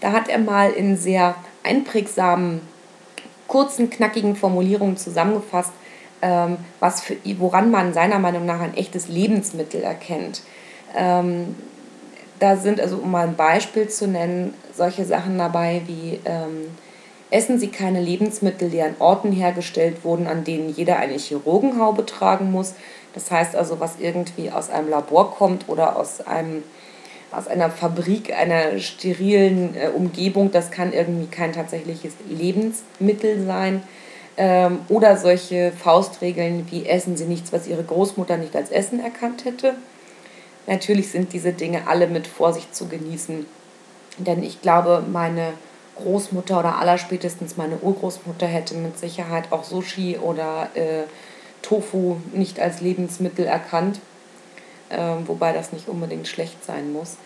Da 0.00 0.12
hat 0.12 0.28
er 0.28 0.38
mal 0.38 0.70
in 0.70 0.96
sehr 0.96 1.34
einprägsamen, 1.62 2.60
kurzen, 3.48 3.90
knackigen 3.90 4.36
Formulierungen 4.36 4.96
zusammengefasst, 4.96 5.72
ähm, 6.22 6.58
was 6.78 7.00
für, 7.00 7.16
woran 7.38 7.70
man 7.70 7.92
seiner 7.92 8.18
Meinung 8.18 8.46
nach 8.46 8.60
ein 8.60 8.74
echtes 8.74 9.08
Lebensmittel 9.08 9.82
erkennt. 9.82 10.42
Ähm, 10.96 11.56
da 12.38 12.56
sind 12.56 12.80
also, 12.80 12.96
um 12.98 13.10
mal 13.10 13.26
ein 13.26 13.36
Beispiel 13.36 13.88
zu 13.88 14.06
nennen, 14.06 14.54
solche 14.74 15.04
Sachen 15.04 15.36
dabei 15.36 15.82
wie 15.86 16.20
ähm, 16.24 16.70
essen 17.30 17.58
Sie 17.58 17.68
keine 17.68 18.00
Lebensmittel, 18.00 18.70
die 18.70 18.82
an 18.82 18.96
Orten 18.98 19.32
hergestellt 19.32 20.04
wurden, 20.04 20.26
an 20.26 20.44
denen 20.44 20.68
jeder 20.74 20.96
eine 20.98 21.16
Chirurgenhaube 21.16 22.06
tragen 22.06 22.50
muss. 22.50 22.74
Das 23.14 23.30
heißt 23.30 23.56
also, 23.56 23.80
was 23.80 23.94
irgendwie 23.98 24.50
aus 24.50 24.70
einem 24.70 24.88
Labor 24.88 25.34
kommt 25.34 25.68
oder 25.68 25.96
aus, 25.96 26.20
einem, 26.20 26.62
aus 27.32 27.48
einer 27.48 27.70
Fabrik, 27.70 28.36
einer 28.36 28.78
sterilen 28.78 29.76
äh, 29.76 29.88
Umgebung, 29.88 30.50
das 30.50 30.70
kann 30.70 30.92
irgendwie 30.92 31.26
kein 31.26 31.52
tatsächliches 31.52 32.14
Lebensmittel 32.28 33.44
sein. 33.44 33.82
Ähm, 34.36 34.80
oder 34.88 35.16
solche 35.16 35.72
Faustregeln 35.72 36.66
wie 36.70 36.86
essen 36.86 37.16
Sie 37.16 37.26
nichts, 37.26 37.52
was 37.52 37.66
Ihre 37.66 37.84
Großmutter 37.84 38.36
nicht 38.36 38.54
als 38.56 38.70
Essen 38.70 39.00
erkannt 39.00 39.44
hätte. 39.44 39.74
Natürlich 40.66 41.10
sind 41.10 41.32
diese 41.32 41.52
Dinge 41.52 41.88
alle 41.88 42.06
mit 42.06 42.26
Vorsicht 42.26 42.74
zu 42.74 42.86
genießen, 42.86 43.46
denn 44.18 44.42
ich 44.42 44.62
glaube, 44.62 45.02
meine 45.10 45.54
Großmutter 46.02 46.58
oder 46.58 46.78
allerspätestens 46.78 47.56
meine 47.56 47.76
Urgroßmutter 47.78 48.46
hätte 48.46 48.74
mit 48.74 48.98
Sicherheit 48.98 49.52
auch 49.52 49.64
Sushi 49.64 50.18
oder 50.18 50.68
äh, 50.74 51.04
Tofu 51.62 52.16
nicht 52.32 52.60
als 52.60 52.80
Lebensmittel 52.80 53.46
erkannt, 53.46 54.00
ähm, 54.90 55.26
wobei 55.26 55.52
das 55.52 55.72
nicht 55.72 55.88
unbedingt 55.88 56.28
schlecht 56.28 56.64
sein 56.64 56.92
muss. 56.92 57.16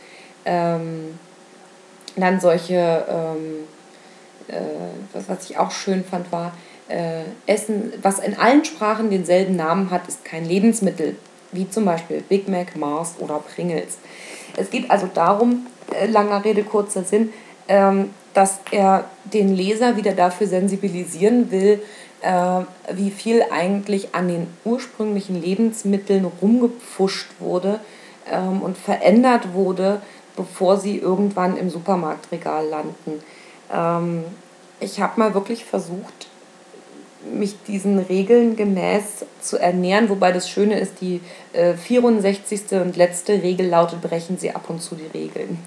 Ähm, 0.44 1.18
dann 2.16 2.40
solche, 2.40 3.04
ähm, 3.08 3.64
äh, 4.48 4.60
was, 5.12 5.28
was 5.28 5.50
ich 5.50 5.58
auch 5.58 5.70
schön 5.70 6.04
fand, 6.04 6.30
war, 6.30 6.52
äh, 6.88 7.22
Essen, 7.46 7.92
was 8.02 8.18
in 8.18 8.36
allen 8.36 8.64
Sprachen 8.64 9.10
denselben 9.10 9.56
Namen 9.56 9.90
hat, 9.90 10.06
ist 10.06 10.24
kein 10.24 10.44
Lebensmittel, 10.44 11.16
wie 11.52 11.68
zum 11.68 11.84
Beispiel 11.84 12.22
Big 12.28 12.48
Mac, 12.48 12.76
Mars 12.76 13.14
oder 13.18 13.38
Pringles. 13.38 13.98
Es 14.56 14.70
geht 14.70 14.90
also 14.90 15.08
darum, 15.12 15.66
äh, 15.92 16.06
langer 16.06 16.44
Rede, 16.44 16.62
kurzer 16.62 17.04
Sinn, 17.04 17.32
ähm, 17.68 18.10
dass 18.34 18.58
er 18.70 19.04
den 19.24 19.54
Leser 19.54 19.96
wieder 19.96 20.12
dafür 20.12 20.46
sensibilisieren 20.46 21.50
will, 21.50 21.82
äh, 22.20 22.60
wie 22.92 23.10
viel 23.10 23.44
eigentlich 23.50 24.14
an 24.14 24.28
den 24.28 24.46
ursprünglichen 24.64 25.40
Lebensmitteln 25.40 26.24
rumgepfuscht 26.42 27.28
wurde 27.38 27.80
ähm, 28.30 28.60
und 28.62 28.76
verändert 28.76 29.54
wurde, 29.54 30.02
bevor 30.36 30.78
sie 30.78 30.98
irgendwann 30.98 31.56
im 31.56 31.70
Supermarktregal 31.70 32.66
landen. 32.66 33.22
Ähm, 33.72 34.24
ich 34.80 35.00
habe 35.00 35.20
mal 35.20 35.34
wirklich 35.34 35.64
versucht, 35.64 36.28
mich 37.32 37.56
diesen 37.66 37.98
Regeln 37.98 38.56
gemäß 38.56 39.24
zu 39.40 39.58
ernähren, 39.58 40.08
wobei 40.08 40.32
das 40.32 40.48
Schöne 40.48 40.78
ist, 40.78 41.00
die 41.00 41.20
äh, 41.52 41.74
64. 41.74 42.72
und 42.72 42.96
letzte 42.96 43.42
Regel 43.42 43.68
lautet, 43.68 44.02
brechen 44.02 44.38
Sie 44.38 44.50
ab 44.50 44.64
und 44.68 44.82
zu 44.82 44.94
die 44.94 45.16
Regeln. 45.16 45.58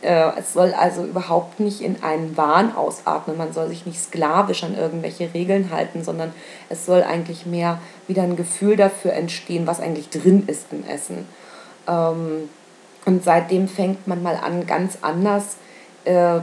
Äh, 0.00 0.30
es 0.38 0.52
soll 0.52 0.74
also 0.74 1.04
überhaupt 1.04 1.60
nicht 1.60 1.80
in 1.80 2.02
einen 2.02 2.36
Wahn 2.36 2.74
ausatmen, 2.74 3.36
man 3.36 3.52
soll 3.52 3.68
sich 3.68 3.86
nicht 3.86 4.02
sklavisch 4.02 4.64
an 4.64 4.76
irgendwelche 4.76 5.32
Regeln 5.32 5.70
halten, 5.70 6.04
sondern 6.04 6.32
es 6.68 6.86
soll 6.86 7.02
eigentlich 7.02 7.46
mehr 7.46 7.80
wieder 8.06 8.22
ein 8.22 8.36
Gefühl 8.36 8.76
dafür 8.76 9.12
entstehen, 9.12 9.66
was 9.66 9.80
eigentlich 9.80 10.10
drin 10.10 10.44
ist 10.46 10.66
im 10.72 10.84
Essen. 10.86 11.26
Ähm, 11.88 12.48
und 13.06 13.24
seitdem 13.24 13.68
fängt 13.68 14.06
man 14.06 14.22
mal 14.22 14.36
an, 14.36 14.66
ganz 14.66 14.98
anders 15.02 15.56
äh, 16.04 16.40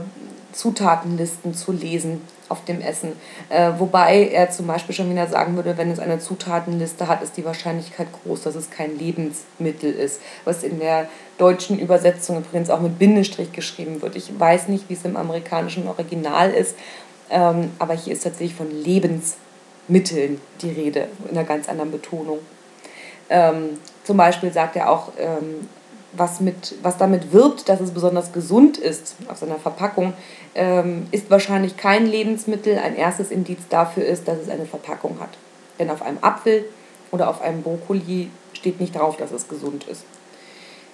Zutatenlisten 0.53 1.53
zu 1.53 1.71
lesen 1.71 2.21
auf 2.49 2.65
dem 2.65 2.81
Essen. 2.81 3.13
Äh, 3.49 3.71
wobei 3.77 4.27
er 4.27 4.49
zum 4.51 4.67
Beispiel 4.67 4.93
schon 4.93 5.09
wieder 5.09 5.27
sagen 5.27 5.55
würde, 5.55 5.77
wenn 5.77 5.89
es 5.89 5.99
eine 5.99 6.19
Zutatenliste 6.19 7.07
hat, 7.07 7.23
ist 7.23 7.37
die 7.37 7.45
Wahrscheinlichkeit 7.45 8.07
groß, 8.23 8.41
dass 8.41 8.55
es 8.55 8.69
kein 8.69 8.97
Lebensmittel 8.97 9.91
ist. 9.93 10.21
Was 10.43 10.63
in 10.63 10.79
der 10.79 11.07
deutschen 11.37 11.79
Übersetzung 11.79 12.39
übrigens 12.39 12.69
auch 12.69 12.81
mit 12.81 12.99
Bindestrich 12.99 13.51
geschrieben 13.51 14.01
wird. 14.01 14.15
Ich 14.15 14.37
weiß 14.39 14.67
nicht, 14.67 14.89
wie 14.89 14.93
es 14.93 15.05
im 15.05 15.15
amerikanischen 15.15 15.87
Original 15.87 16.51
ist, 16.51 16.75
ähm, 17.29 17.71
aber 17.79 17.93
hier 17.93 18.13
ist 18.13 18.23
tatsächlich 18.23 18.55
von 18.55 18.69
Lebensmitteln 18.69 20.41
die 20.61 20.71
Rede, 20.71 21.07
in 21.29 21.37
einer 21.37 21.47
ganz 21.47 21.69
anderen 21.69 21.91
Betonung. 21.91 22.39
Ähm, 23.29 23.79
zum 24.03 24.17
Beispiel 24.17 24.51
sagt 24.51 24.75
er 24.75 24.89
auch, 24.89 25.13
ähm, 25.17 25.69
was, 26.13 26.41
mit, 26.41 26.75
was 26.81 26.97
damit 26.97 27.31
wirbt, 27.31 27.69
dass 27.69 27.79
es 27.79 27.91
besonders 27.91 28.33
gesund 28.33 28.77
ist 28.77 29.15
auf 29.27 29.37
seiner 29.37 29.55
Verpackung, 29.55 30.13
ähm, 30.55 31.07
ist 31.11 31.29
wahrscheinlich 31.29 31.77
kein 31.77 32.05
Lebensmittel. 32.05 32.77
Ein 32.77 32.95
erstes 32.95 33.31
Indiz 33.31 33.59
dafür 33.69 34.05
ist, 34.05 34.27
dass 34.27 34.39
es 34.39 34.49
eine 34.49 34.65
Verpackung 34.65 35.19
hat. 35.19 35.29
Denn 35.79 35.89
auf 35.89 36.01
einem 36.01 36.17
Apfel 36.21 36.65
oder 37.11 37.29
auf 37.29 37.41
einem 37.41 37.61
Brokkoli 37.61 38.29
steht 38.53 38.79
nicht 38.79 38.95
drauf, 38.95 39.17
dass 39.17 39.31
es 39.31 39.47
gesund 39.47 39.85
ist. 39.85 40.03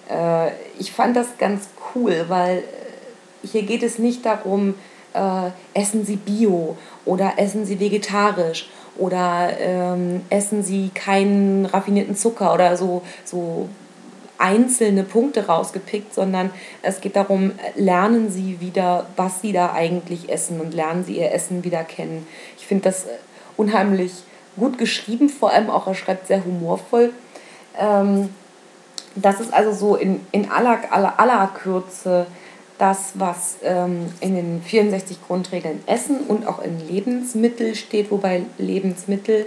Äh, 0.08 0.50
ich 0.78 0.92
fand 0.92 1.16
das 1.16 1.38
ganz 1.38 1.68
cool, 1.94 2.26
weil 2.28 2.58
äh, 2.58 3.46
hier 3.46 3.62
geht 3.62 3.82
es 3.82 3.98
nicht 3.98 4.24
darum, 4.24 4.74
äh, 5.14 5.50
essen 5.74 6.04
Sie 6.04 6.16
bio 6.16 6.76
oder 7.04 7.34
essen 7.36 7.64
Sie 7.66 7.80
vegetarisch 7.80 8.68
oder 8.96 9.50
ähm, 9.58 10.22
essen 10.30 10.62
Sie 10.62 10.90
keinen 10.94 11.66
raffinierten 11.66 12.16
Zucker 12.16 12.52
oder 12.52 12.76
so, 12.76 13.02
so 13.24 13.68
einzelne 14.38 15.02
Punkte 15.02 15.46
rausgepickt, 15.46 16.14
sondern 16.14 16.50
es 16.82 17.00
geht 17.00 17.16
darum, 17.16 17.52
lernen 17.74 18.30
Sie 18.30 18.60
wieder, 18.60 19.06
was 19.16 19.40
Sie 19.40 19.52
da 19.52 19.72
eigentlich 19.72 20.30
essen 20.30 20.60
und 20.60 20.74
lernen 20.74 21.04
Sie 21.04 21.18
Ihr 21.18 21.32
Essen 21.32 21.64
wieder 21.64 21.84
kennen. 21.84 22.26
Ich 22.56 22.66
finde 22.66 22.84
das 22.84 23.04
äh, 23.04 23.08
unheimlich 23.56 24.12
gut 24.56 24.78
geschrieben, 24.78 25.28
vor 25.28 25.52
allem 25.52 25.70
auch 25.70 25.86
er 25.86 25.94
schreibt 25.94 26.28
sehr 26.28 26.44
humorvoll. 26.44 27.12
Ähm, 27.78 28.30
das 29.14 29.40
ist 29.40 29.52
also 29.52 29.72
so 29.72 29.96
in, 29.96 30.20
in 30.32 30.50
aller, 30.50 30.80
aller, 30.90 31.18
aller 31.18 31.46
Kürze 31.48 32.26
das, 32.78 33.12
was 33.14 33.56
ähm, 33.64 34.06
in 34.20 34.36
den 34.36 34.62
64 34.62 35.18
Grundregeln 35.26 35.82
Essen 35.86 36.20
und 36.20 36.46
auch 36.46 36.62
in 36.62 36.86
Lebensmittel 36.86 37.74
steht, 37.74 38.12
wobei 38.12 38.42
Lebensmittel 38.56 39.46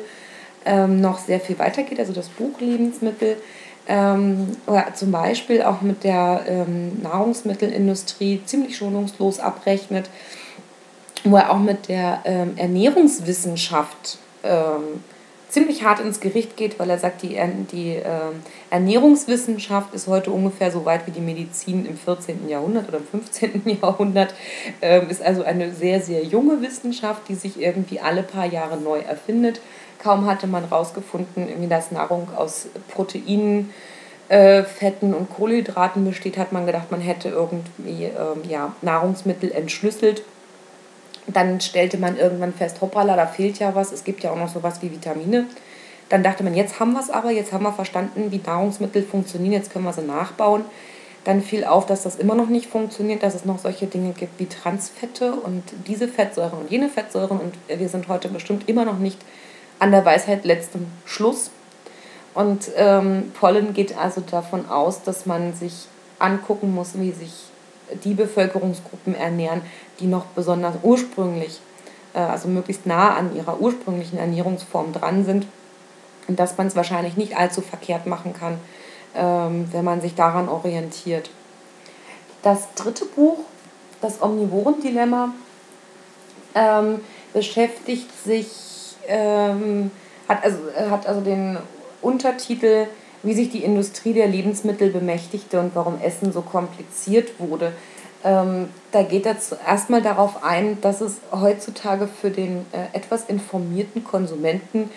ähm, 0.65 0.99
noch 0.99 1.17
sehr 1.19 1.39
viel 1.39 1.57
weitergeht, 1.57 1.99
also 1.99 2.13
das 2.13 2.27
Buch 2.27 2.59
Lebensmittel 2.59 3.37
ähm, 3.87 4.57
oder 4.67 4.93
zum 4.93 5.11
Beispiel 5.11 5.61
auch 5.63 5.81
mit 5.81 6.03
der 6.03 6.43
ähm, 6.47 7.01
Nahrungsmittelindustrie 7.01 8.41
ziemlich 8.45 8.77
schonungslos 8.77 9.39
abrechnet, 9.39 10.09
wo 11.23 11.37
er 11.37 11.51
auch 11.51 11.59
mit 11.59 11.87
der 11.87 12.21
ähm, 12.25 12.53
Ernährungswissenschaft 12.57 14.17
ähm, 14.43 15.01
ziemlich 15.51 15.83
hart 15.83 15.99
ins 15.99 16.21
Gericht 16.21 16.55
geht, 16.55 16.79
weil 16.79 16.89
er 16.89 16.97
sagt, 16.97 17.23
die, 17.23 17.37
die 17.71 17.95
äh, 17.95 18.05
Ernährungswissenschaft 18.69 19.93
ist 19.93 20.07
heute 20.07 20.31
ungefähr 20.31 20.71
so 20.71 20.85
weit 20.85 21.05
wie 21.07 21.11
die 21.11 21.19
Medizin 21.19 21.85
im 21.85 21.97
14. 21.97 22.47
Jahrhundert 22.47 22.87
oder 22.87 22.99
im 22.99 23.05
15. 23.05 23.61
Jahrhundert. 23.81 24.33
Ähm, 24.81 25.09
ist 25.09 25.21
also 25.21 25.43
eine 25.43 25.73
sehr, 25.73 25.99
sehr 25.99 26.23
junge 26.23 26.61
Wissenschaft, 26.61 27.23
die 27.27 27.35
sich 27.35 27.59
irgendwie 27.59 27.99
alle 27.99 28.23
paar 28.23 28.45
Jahre 28.45 28.77
neu 28.77 28.99
erfindet. 28.99 29.59
Kaum 30.01 30.25
hatte 30.25 30.47
man 30.47 30.67
herausgefunden, 30.67 31.69
dass 31.69 31.91
Nahrung 31.91 32.27
aus 32.35 32.67
Proteinen, 32.89 33.71
äh, 34.29 34.63
Fetten 34.63 35.13
und 35.13 35.29
Kohlenhydraten 35.29 36.05
besteht, 36.05 36.37
hat 36.37 36.51
man 36.51 36.65
gedacht, 36.65 36.89
man 36.91 37.01
hätte 37.01 37.29
irgendwie 37.29 38.05
ähm, 38.05 38.49
ja, 38.49 38.73
Nahrungsmittel 38.81 39.51
entschlüsselt 39.51 40.23
dann 41.27 41.61
stellte 41.61 41.97
man 41.97 42.17
irgendwann 42.17 42.53
fest, 42.53 42.81
hoppala, 42.81 43.15
da 43.15 43.27
fehlt 43.27 43.59
ja 43.59 43.75
was, 43.75 43.91
es 43.91 44.03
gibt 44.03 44.23
ja 44.23 44.31
auch 44.31 44.37
noch 44.37 44.49
sowas 44.49 44.81
wie 44.81 44.91
Vitamine. 44.91 45.47
Dann 46.09 46.23
dachte 46.23 46.43
man, 46.43 46.55
jetzt 46.55 46.79
haben 46.79 46.93
wir 46.93 46.99
es 46.99 47.09
aber, 47.09 47.31
jetzt 47.31 47.53
haben 47.53 47.63
wir 47.63 47.71
verstanden, 47.71 48.31
wie 48.31 48.41
Nahrungsmittel 48.45 49.03
funktionieren, 49.03 49.53
jetzt 49.53 49.71
können 49.71 49.85
wir 49.85 49.93
sie 49.93 50.01
nachbauen. 50.01 50.65
Dann 51.23 51.41
fiel 51.41 51.63
auf, 51.63 51.85
dass 51.85 52.03
das 52.03 52.15
immer 52.15 52.35
noch 52.35 52.49
nicht 52.49 52.67
funktioniert, 52.67 53.21
dass 53.21 53.35
es 53.35 53.45
noch 53.45 53.59
solche 53.59 53.85
Dinge 53.85 54.11
gibt 54.11 54.39
wie 54.39 54.47
Transfette 54.47 55.33
und 55.33 55.63
diese 55.87 56.07
Fettsäuren 56.07 56.59
und 56.59 56.71
jene 56.71 56.89
Fettsäuren. 56.89 57.39
Und 57.39 57.53
wir 57.67 57.89
sind 57.89 58.07
heute 58.07 58.27
bestimmt 58.27 58.67
immer 58.67 58.85
noch 58.85 58.97
nicht 58.97 59.19
an 59.81 59.91
der 59.91 60.05
Weisheit 60.05 60.45
letztem 60.45 60.85
Schluss. 61.05 61.49
Und 62.35 62.69
ähm, 62.77 63.31
Pollen 63.37 63.73
geht 63.73 63.97
also 63.97 64.21
davon 64.21 64.69
aus, 64.69 65.01
dass 65.01 65.25
man 65.25 65.53
sich 65.53 65.87
angucken 66.19 66.73
muss, 66.73 66.99
wie 66.99 67.11
sich 67.11 67.33
die 68.03 68.13
Bevölkerungsgruppen 68.13 69.15
ernähren, 69.15 69.63
die 69.99 70.05
noch 70.05 70.25
besonders 70.27 70.75
ursprünglich, 70.83 71.59
äh, 72.13 72.19
also 72.19 72.47
möglichst 72.47 72.85
nah 72.85 73.15
an 73.15 73.35
ihrer 73.35 73.59
ursprünglichen 73.59 74.19
Ernährungsform 74.19 74.93
dran 74.93 75.25
sind. 75.25 75.47
Und 76.27 76.39
dass 76.39 76.57
man 76.59 76.67
es 76.67 76.75
wahrscheinlich 76.75 77.17
nicht 77.17 77.35
allzu 77.35 77.61
verkehrt 77.61 78.05
machen 78.05 78.33
kann, 78.33 78.59
ähm, 79.15 79.67
wenn 79.71 79.83
man 79.83 79.99
sich 79.99 80.13
daran 80.13 80.47
orientiert. 80.47 81.31
Das 82.43 82.71
dritte 82.75 83.05
Buch, 83.05 83.39
das 83.99 84.21
Omnivoren-Dilemma, 84.21 85.33
ähm, 86.53 87.01
beschäftigt 87.33 88.09
sich, 88.23 88.70
ähm, 89.07 89.91
hat, 90.27 90.43
also, 90.43 90.57
hat 90.89 91.07
also 91.07 91.21
den 91.21 91.57
Untertitel 92.01 92.87
wie 93.23 93.33
sich 93.33 93.49
die 93.49 93.63
Industrie 93.63 94.13
der 94.13 94.27
Lebensmittel 94.27 94.89
bemächtigte 94.89 95.59
und 95.59 95.75
warum 95.75 96.01
Essen 96.01 96.31
so 96.33 96.41
kompliziert 96.41 97.39
wurde. 97.39 97.71
Ähm, 98.23 98.69
da 98.91 99.03
geht 99.03 99.25
er 99.25 99.39
zuerst 99.39 99.89
mal 99.89 100.01
darauf 100.01 100.43
ein, 100.43 100.79
dass 100.81 101.01
es 101.01 101.17
heutzutage 101.31 102.07
für 102.07 102.29
den 102.29 102.65
äh, 102.71 102.95
etwas 102.95 103.25
informierten 103.25 104.03
Konsumenten 104.03 104.89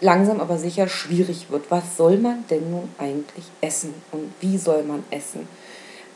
langsam 0.00 0.40
aber 0.40 0.58
sicher 0.58 0.88
schwierig 0.88 1.50
wird. 1.50 1.70
Was 1.70 1.96
soll 1.96 2.18
man 2.18 2.44
denn 2.50 2.70
nun 2.70 2.88
eigentlich 2.98 3.44
essen 3.60 3.94
und 4.10 4.32
wie 4.40 4.58
soll 4.58 4.82
man 4.84 5.04
essen? 5.10 5.46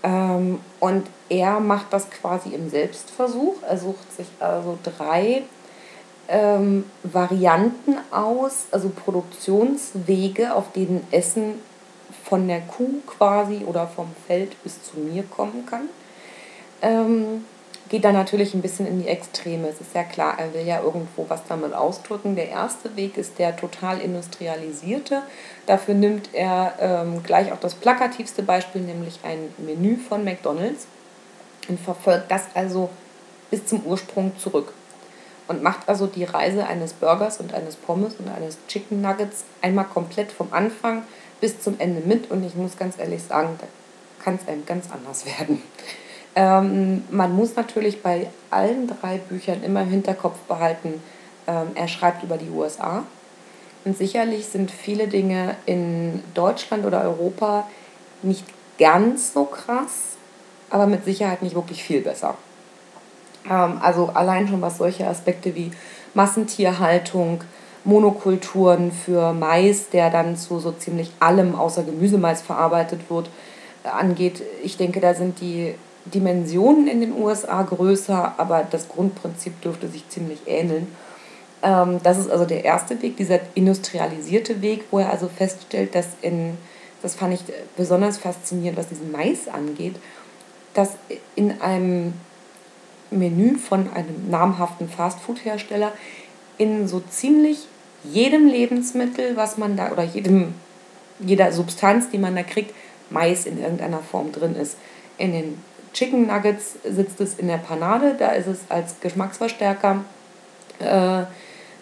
Ähm, 0.03 0.61
und 0.81 1.07
er 1.29 1.61
macht 1.61 1.93
das 1.93 2.11
quasi 2.11 2.51
im 2.51 2.71
Selbstversuch. 2.71 3.57
Er 3.69 3.79
sucht 3.79 4.17
sich 4.17 4.27
also 4.41 4.79
drei 4.83 5.43
ähm, 6.29 6.85
Varianten 7.03 7.97
aus, 8.11 8.67
also 8.71 8.89
Produktionswege, 8.89 10.55
auf 10.55 10.73
denen 10.73 11.07
Essen 11.11 11.55
von 12.25 12.49
der 12.49 12.61
Kuh 12.61 13.01
quasi 13.07 13.65
oder 13.65 13.87
vom 13.87 14.09
Feld 14.27 14.61
bis 14.63 14.83
zu 14.83 14.99
mir 14.99 15.23
kommen 15.25 15.67
kann. 15.67 15.89
Ähm, 16.83 17.45
geht 17.89 18.05
dann 18.05 18.15
natürlich 18.15 18.53
ein 18.55 18.63
bisschen 18.63 18.87
in 18.87 19.01
die 19.01 19.09
Extreme. 19.09 19.69
Es 19.69 19.81
ist 19.81 19.95
ja 19.95 20.03
klar, 20.03 20.35
er 20.39 20.53
will 20.53 20.67
ja 20.67 20.83
irgendwo 20.83 21.27
was 21.29 21.43
damit 21.49 21.73
ausdrücken. 21.73 22.35
Der 22.35 22.49
erste 22.49 22.97
Weg 22.97 23.17
ist 23.17 23.39
der 23.39 23.57
total 23.57 24.01
industrialisierte. 24.01 25.23
Dafür 25.67 25.95
nimmt 25.95 26.31
er 26.33 26.75
ähm, 26.81 27.23
gleich 27.23 27.53
auch 27.53 27.61
das 27.61 27.75
plakativste 27.75 28.43
Beispiel, 28.43 28.83
nämlich 28.83 29.21
ein 29.23 29.55
Menü 29.59 29.97
von 29.97 30.25
McDonald's 30.25 30.87
und 31.69 31.79
verfolgt 31.79 32.31
das 32.31 32.43
also 32.55 32.91
bis 33.51 33.67
zum 33.67 33.85
Ursprung 33.87 34.33
zurück 34.39 34.73
und 35.49 35.63
macht 35.63 35.89
also 35.89 36.07
die 36.07 36.25
Reise 36.25 36.67
eines 36.67 36.93
Burgers 36.93 37.39
und 37.39 37.55
eines 37.55 37.77
Pommes 37.77 38.15
und 38.19 38.29
eines 38.29 38.59
Chicken 38.69 39.01
Nuggets 39.01 39.45
einmal 39.63 39.85
komplett 39.85 40.33
vom 40.33 40.49
Anfang 40.53 41.03
bis 41.41 41.61
zum 41.61 41.79
Ende 41.79 42.01
mit. 42.07 42.31
Und 42.31 42.45
ich 42.45 42.55
muss 42.55 42.77
ganz 42.77 42.99
ehrlich 42.99 43.23
sagen, 43.23 43.57
da 43.61 43.67
kann 44.23 44.39
es 44.41 44.49
einem 44.49 44.67
ganz 44.67 44.87
anders 44.93 45.25
werden. 45.27 45.63
Ähm, 46.35 47.05
man 47.11 47.35
muss 47.35 47.57
natürlich 47.57 48.03
bei 48.03 48.29
allen 48.51 48.89
drei 48.89 49.19
Büchern 49.19 49.63
immer 49.63 49.83
im 49.83 49.89
Hinterkopf 49.89 50.39
behalten, 50.49 51.03
ähm, 51.47 51.69
er 51.75 51.89
schreibt 51.89 52.23
über 52.23 52.37
die 52.37 52.51
USA. 52.51 53.05
Und 53.85 53.97
sicherlich 53.97 54.47
sind 54.47 54.71
viele 54.71 55.07
Dinge 55.07 55.57
in 55.65 56.23
Deutschland 56.35 56.85
oder 56.85 57.03
Europa 57.03 57.67
nicht 58.23 58.45
ganz 58.79 59.33
so 59.33 59.45
krass, 59.45 60.17
aber 60.71 60.87
mit 60.87 61.05
Sicherheit 61.05 61.43
nicht 61.43 61.55
wirklich 61.55 61.83
viel 61.83 62.01
besser. 62.01 62.37
Ähm, 63.51 63.79
also 63.81 64.11
allein 64.15 64.49
schon 64.49 64.63
was 64.63 64.79
solche 64.79 65.07
Aspekte 65.07 65.55
wie 65.55 65.71
Massentierhaltung, 66.15 67.45
Monokulturen 67.85 68.91
für 68.91 69.33
Mais, 69.33 69.91
der 69.91 70.11
dann 70.11 70.37
zu 70.37 70.59
so 70.59 70.73
ziemlich 70.73 71.13
allem 71.21 71.55
außer 71.55 71.85
Gemüsemais 71.85 72.43
verarbeitet 72.43 73.09
wird, 73.09 73.31
äh, 73.85 73.89
angeht. 73.89 74.43
Ich 74.63 74.77
denke, 74.77 75.01
da 75.01 75.15
sind 75.15 75.41
die 75.41 75.75
Dimensionen 76.07 76.89
in 76.89 77.01
den 77.01 77.13
USA 77.13 77.63
größer, 77.63 78.35
aber 78.39 78.65
das 78.71 78.89
Grundprinzip 78.89 79.61
dürfte 79.61 79.89
sich 79.89 80.09
ziemlich 80.09 80.41
ähneln. 80.47 80.87
Ähm, 81.63 82.01
das 82.03 82.19
ist 82.19 82.31
also 82.31 82.45
der 82.45 82.65
erste 82.65 83.01
Weg, 83.03 83.17
dieser 83.17 83.41
industrialisierte 83.55 84.63
Weg, 84.63 84.85
wo 84.91 84.99
er 84.99 85.11
also 85.11 85.29
feststellt, 85.29 85.95
dass 85.95 86.09
in, 86.23 86.57
das 87.03 87.15
fand 87.15 87.35
ich 87.35 87.41
besonders 87.77 88.19
faszinierend, 88.19 88.79
was 88.79 88.89
diesen 88.89 89.11
Mais 89.13 89.49
angeht, 89.49 89.97
dass 90.75 90.91
in 91.35 91.61
einem 91.61 92.15
Menü 93.11 93.57
von 93.57 93.91
einem 93.93 94.31
namhaften 94.31 94.89
Fastfood-Hersteller 94.89 95.93
in 96.59 96.89
so 96.89 97.01
ziemlich 97.01 97.67
jedem 98.05 98.47
Lebensmittel, 98.47 99.37
was 99.37 99.59
man 99.59 99.77
da 99.77 99.91
oder 99.93 100.05
jedem, 100.05 100.55
jeder 101.21 101.53
Substanz, 101.53 102.11
die 102.11 102.19
man 102.19 102.37
da 102.37 102.43
kriegt, 102.43 102.75
Mais 103.11 103.47
in 103.47 103.61
irgendeiner 103.61 104.01
Form 104.01 104.33
drin 104.33 104.57
ist. 104.57 104.77
In 105.17 105.33
den 105.33 105.63
Chicken 105.93 106.27
Nuggets 106.27 106.75
sitzt 106.85 107.21
es 107.21 107.35
in 107.35 107.49
der 107.49 107.59
Panade, 107.59 108.17
da 108.19 108.31
ist 108.31 108.49
es 108.49 108.59
als 108.69 109.01
Geschmacksverstärker, 109.01 110.05
äh, 110.81 111.23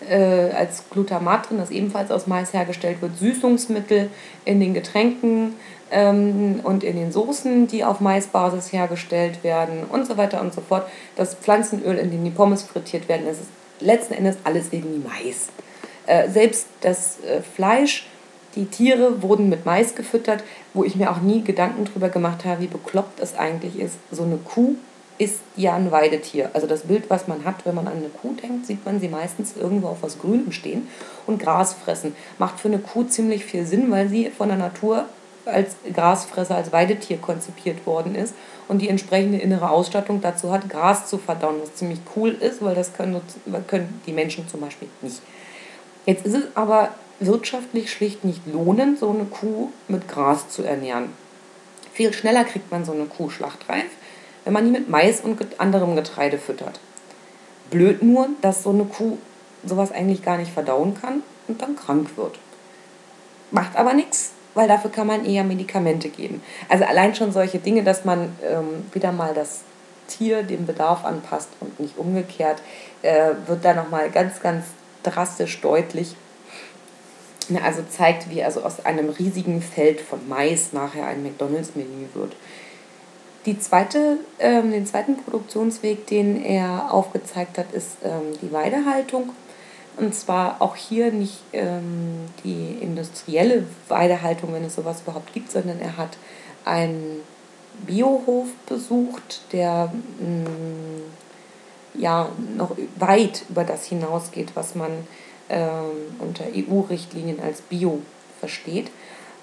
äh, 0.09 0.51
als 0.55 0.85
Glutamat 0.91 1.51
drin, 1.51 1.59
das 1.59 1.71
ebenfalls 1.71 2.11
aus 2.11 2.27
Mais 2.27 2.53
hergestellt 2.53 3.03
wird, 3.03 3.19
Süßungsmittel 3.19 4.11
in 4.45 4.61
den 4.61 4.75
Getränken, 4.75 5.55
ähm, 5.95 6.61
und 6.63 6.85
in 6.85 6.97
den 6.97 7.13
Soßen, 7.13 7.67
die 7.67 7.85
auf 7.85 8.01
Maisbasis 8.01 8.73
hergestellt 8.73 9.45
werden 9.45 9.85
und 9.91 10.07
so 10.07 10.17
weiter 10.17 10.41
und 10.41 10.53
so 10.53 10.61
fort. 10.61 10.87
Das 11.17 11.35
Pflanzenöl, 11.35 11.97
in 11.97 12.11
dem 12.11 12.25
die 12.25 12.31
Pommes 12.31 12.63
frittiert 12.63 13.09
werden, 13.09 13.27
ist 13.27 13.41
letzten 13.81 14.15
Endes 14.15 14.37
alles 14.45 14.73
irgendwie 14.73 15.03
Mais. 15.07 15.49
Äh, 16.07 16.29
selbst 16.29 16.67
das 16.81 17.19
äh, 17.21 17.41
Fleisch, 17.43 18.07
die 18.57 18.67
Tiere 18.67 19.23
wurden 19.23 19.49
mit 19.49 19.67
Mais 19.67 19.95
gefüttert, 19.95 20.45
wo 20.75 20.85
ich 20.85 20.97
mir 20.97 21.11
auch 21.11 21.21
nie 21.21 21.43
Gedanken 21.43 21.85
darüber 21.85 22.09
gemacht 22.09 22.45
habe, 22.45 22.63
wie 22.63 22.67
bekloppt 22.67 23.21
es 23.21 23.37
eigentlich 23.37 23.79
ist. 23.79 23.97
So 24.11 24.25
eine 24.25 24.37
Kuh 24.37 24.77
ist 25.19 25.41
ja 25.57 25.75
ein 25.75 25.93
Weidetier. 25.93 26.51
Also 26.55 26.67
das 26.67 26.83
Bild, 26.83 27.09
was 27.09 27.29
man 27.29 27.45
hat, 27.45 27.65
wenn 27.65 27.75
man 27.75 27.87
an 27.87 27.99
eine 27.99 28.09
Kuh 28.09 28.35
denkt, 28.35 28.67
sieht 28.67 28.85
man 28.85 29.01
sie 29.01 29.09
meistens 29.09 29.57
irgendwo 29.57 29.89
auf 29.89 29.99
was 30.03 30.19
Grünem 30.19 30.51
stehen 30.51 30.89
und 31.27 31.41
Gras 31.41 31.73
fressen. 31.73 32.17
Macht 32.39 32.59
für 32.59 32.69
eine 32.69 32.79
Kuh 32.79 33.05
ziemlich 33.05 33.45
viel 33.45 33.65
Sinn, 33.65 33.91
weil 33.91 34.09
sie 34.09 34.31
von 34.31 34.49
der 34.49 34.59
Natur 34.59 35.07
als 35.47 35.77
Grasfresser, 35.93 36.57
als 36.57 36.73
Weidetier 36.73 37.19
konzipiert 37.19 37.87
worden 37.87 38.15
ist 38.15 38.35
und 38.69 38.81
die 38.81 38.89
entsprechende 38.89 39.39
innere 39.39 39.71
Ausstattung 39.71 40.21
dazu 40.21 40.51
hat, 40.51 40.69
Gras 40.69 41.07
zu 41.07 41.19
verdauen, 41.19 41.57
was 41.61 41.75
ziemlich 41.75 42.01
cool 42.17 42.31
ist, 42.31 42.63
weil 42.63 42.75
das 42.75 42.95
können, 42.95 43.21
können 43.67 44.01
die 44.07 44.13
Menschen 44.13 44.49
zum 44.49 44.61
Beispiel 44.61 44.89
nicht. 45.03 45.21
Jetzt 46.07 46.27
ist 46.27 46.35
es 46.35 46.45
aber 46.55 46.91
wirtschaftlich 47.21 47.91
schlicht 47.91 48.25
nicht 48.25 48.43
lohnend, 48.47 48.99
so 48.99 49.11
eine 49.11 49.25
Kuh 49.25 49.71
mit 49.89 50.09
Gras 50.09 50.49
zu 50.49 50.63
ernähren. 50.63 51.11
Viel 51.93 52.13
schneller 52.13 52.45
kriegt 52.45 52.71
man 52.73 52.85
so 52.85 52.93
eine 52.93 53.05
Kuh 53.05 53.31
schlachtreif, 53.31 53.87
wenn 54.45 54.53
man 54.53 54.65
die 54.65 54.71
mit 54.71 54.89
Mais 54.89 55.21
und 55.21 55.39
anderem 55.59 55.97
Getreide 55.97 56.39
füttert. 56.39 56.81
Blöd 57.71 58.03
nur, 58.03 58.29
dass 58.41 58.63
so 58.63 58.71
eine 58.71 58.85
Kuh 58.85 59.19
sowas 59.65 59.93
eigentlich 59.93 60.23
gar 60.23 60.37
nicht 60.37 60.53
verdauen 60.53 60.95
kann 61.01 61.23
und 61.49 61.63
dann 61.63 61.77
krank 61.77 62.17
wird. 62.17 62.39
Macht 63.51 63.77
aber 63.77 63.95
nichts, 63.95 64.33
weil 64.55 64.69
dafür 64.69 64.91
kann 64.91 65.07
man 65.07 65.25
eher 65.25 65.45
Medikamente 65.45 66.09
geben. 66.09 66.43
Also 66.69 66.85
allein 66.85 67.15
schon 67.15 67.33
solche 67.33 67.59
Dinge, 67.59 67.83
dass 67.83 68.05
man 68.05 68.37
ähm, 68.43 68.85
wieder 68.93 69.13
mal 69.13 69.35
das 69.35 69.61
Tier 70.07 70.43
dem 70.43 70.67
Bedarf 70.67 71.05
anpasst 71.05 71.49
und 71.61 71.81
nicht 71.81 71.97
umgekehrt, 71.97 72.61
äh, 73.03 73.31
wird 73.47 73.65
da 73.65 73.75
nochmal 73.75 74.11
ganz, 74.11 74.41
ganz 74.41 74.67
drastisch 75.03 75.61
deutlich. 75.61 76.15
Also 77.63 77.83
zeigt, 77.91 78.31
wie 78.31 78.43
also 78.43 78.63
aus 78.63 78.85
einem 78.85 79.11
riesigen 79.11 79.61
Feld 79.61 80.01
von 80.01 80.27
Mais 80.29 80.73
nachher 80.73 81.07
ein 81.07 81.23
McDonalds-Menü 81.23 82.09
wird. 82.15 82.35
Die 83.47 83.59
zweite, 83.59 84.19
ähm, 84.39 84.71
den 84.71 84.87
zweiten 84.87 85.19
Produktionsweg, 85.19 86.07
den 86.07 86.43
er 86.43 86.93
aufgezeigt 86.93 87.59
hat, 87.59 87.73
ist 87.73 87.99
ähm, 88.03 88.39
die 88.41 88.53
Weidehaltung. 88.53 89.31
Und 89.97 90.15
zwar 90.15 90.57
auch 90.61 90.77
hier 90.77 91.13
nicht 91.13 91.41
ähm, 91.53 92.27
die 92.43 92.79
industrielle 92.81 93.65
Weidehaltung, 93.89 94.53
wenn 94.53 94.65
es 94.65 94.75
sowas 94.75 95.03
überhaupt 95.03 95.33
gibt, 95.33 95.53
sondern 95.53 95.79
er 95.81 95.97
hat 95.97 96.17
einen 96.65 97.21
Biohof 97.87 98.49
besucht, 98.67 99.43
der 99.53 99.93
mh, 100.19 100.49
mm, 100.49 102.01
ja 102.01 102.29
noch 102.57 102.77
weit 102.97 103.45
über 103.49 103.65
das 103.65 103.85
hinausgeht, 103.87 104.53
was 104.55 104.75
man 104.75 104.91
ähm, 105.49 106.17
unter 106.19 106.45
EU-Richtlinien 106.47 107.41
als 107.41 107.61
Bio 107.61 108.01
versteht. 108.41 108.91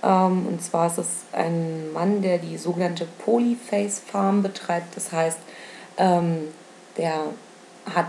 Ähm, 0.04 0.48
und 0.48 0.62
zwar 0.64 0.88
ist 0.88 0.98
es 0.98 1.08
ein 1.32 1.92
Mann, 1.94 2.22
der 2.22 2.38
die 2.38 2.58
sogenannte 2.58 3.08
Polyface 3.26 4.00
Farm 4.00 4.42
betreibt. 4.42 4.96
Das 4.96 5.12
heißt, 5.12 5.40
ähm, 5.98 6.48
der 6.98 7.26
hat 7.94 8.08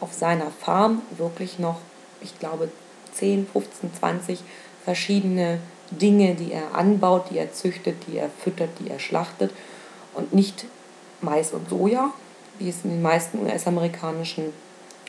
auf 0.00 0.12
seiner 0.12 0.50
Farm 0.50 1.02
wirklich 1.16 1.58
noch, 1.58 1.80
ich 2.20 2.38
glaube, 2.38 2.70
10, 3.14 3.46
15, 3.46 3.94
20 3.94 4.40
verschiedene 4.84 5.58
Dinge, 5.90 6.34
die 6.34 6.52
er 6.52 6.74
anbaut, 6.74 7.30
die 7.30 7.38
er 7.38 7.52
züchtet, 7.52 7.96
die 8.06 8.18
er 8.18 8.28
füttert, 8.28 8.70
die 8.80 8.90
er 8.90 8.98
schlachtet 8.98 9.52
und 10.14 10.34
nicht 10.34 10.66
Mais 11.20 11.52
und 11.52 11.68
Soja, 11.68 12.12
wie 12.58 12.68
es 12.68 12.84
in 12.84 12.90
den 12.90 13.02
meisten 13.02 13.38
US-amerikanischen 13.44 14.52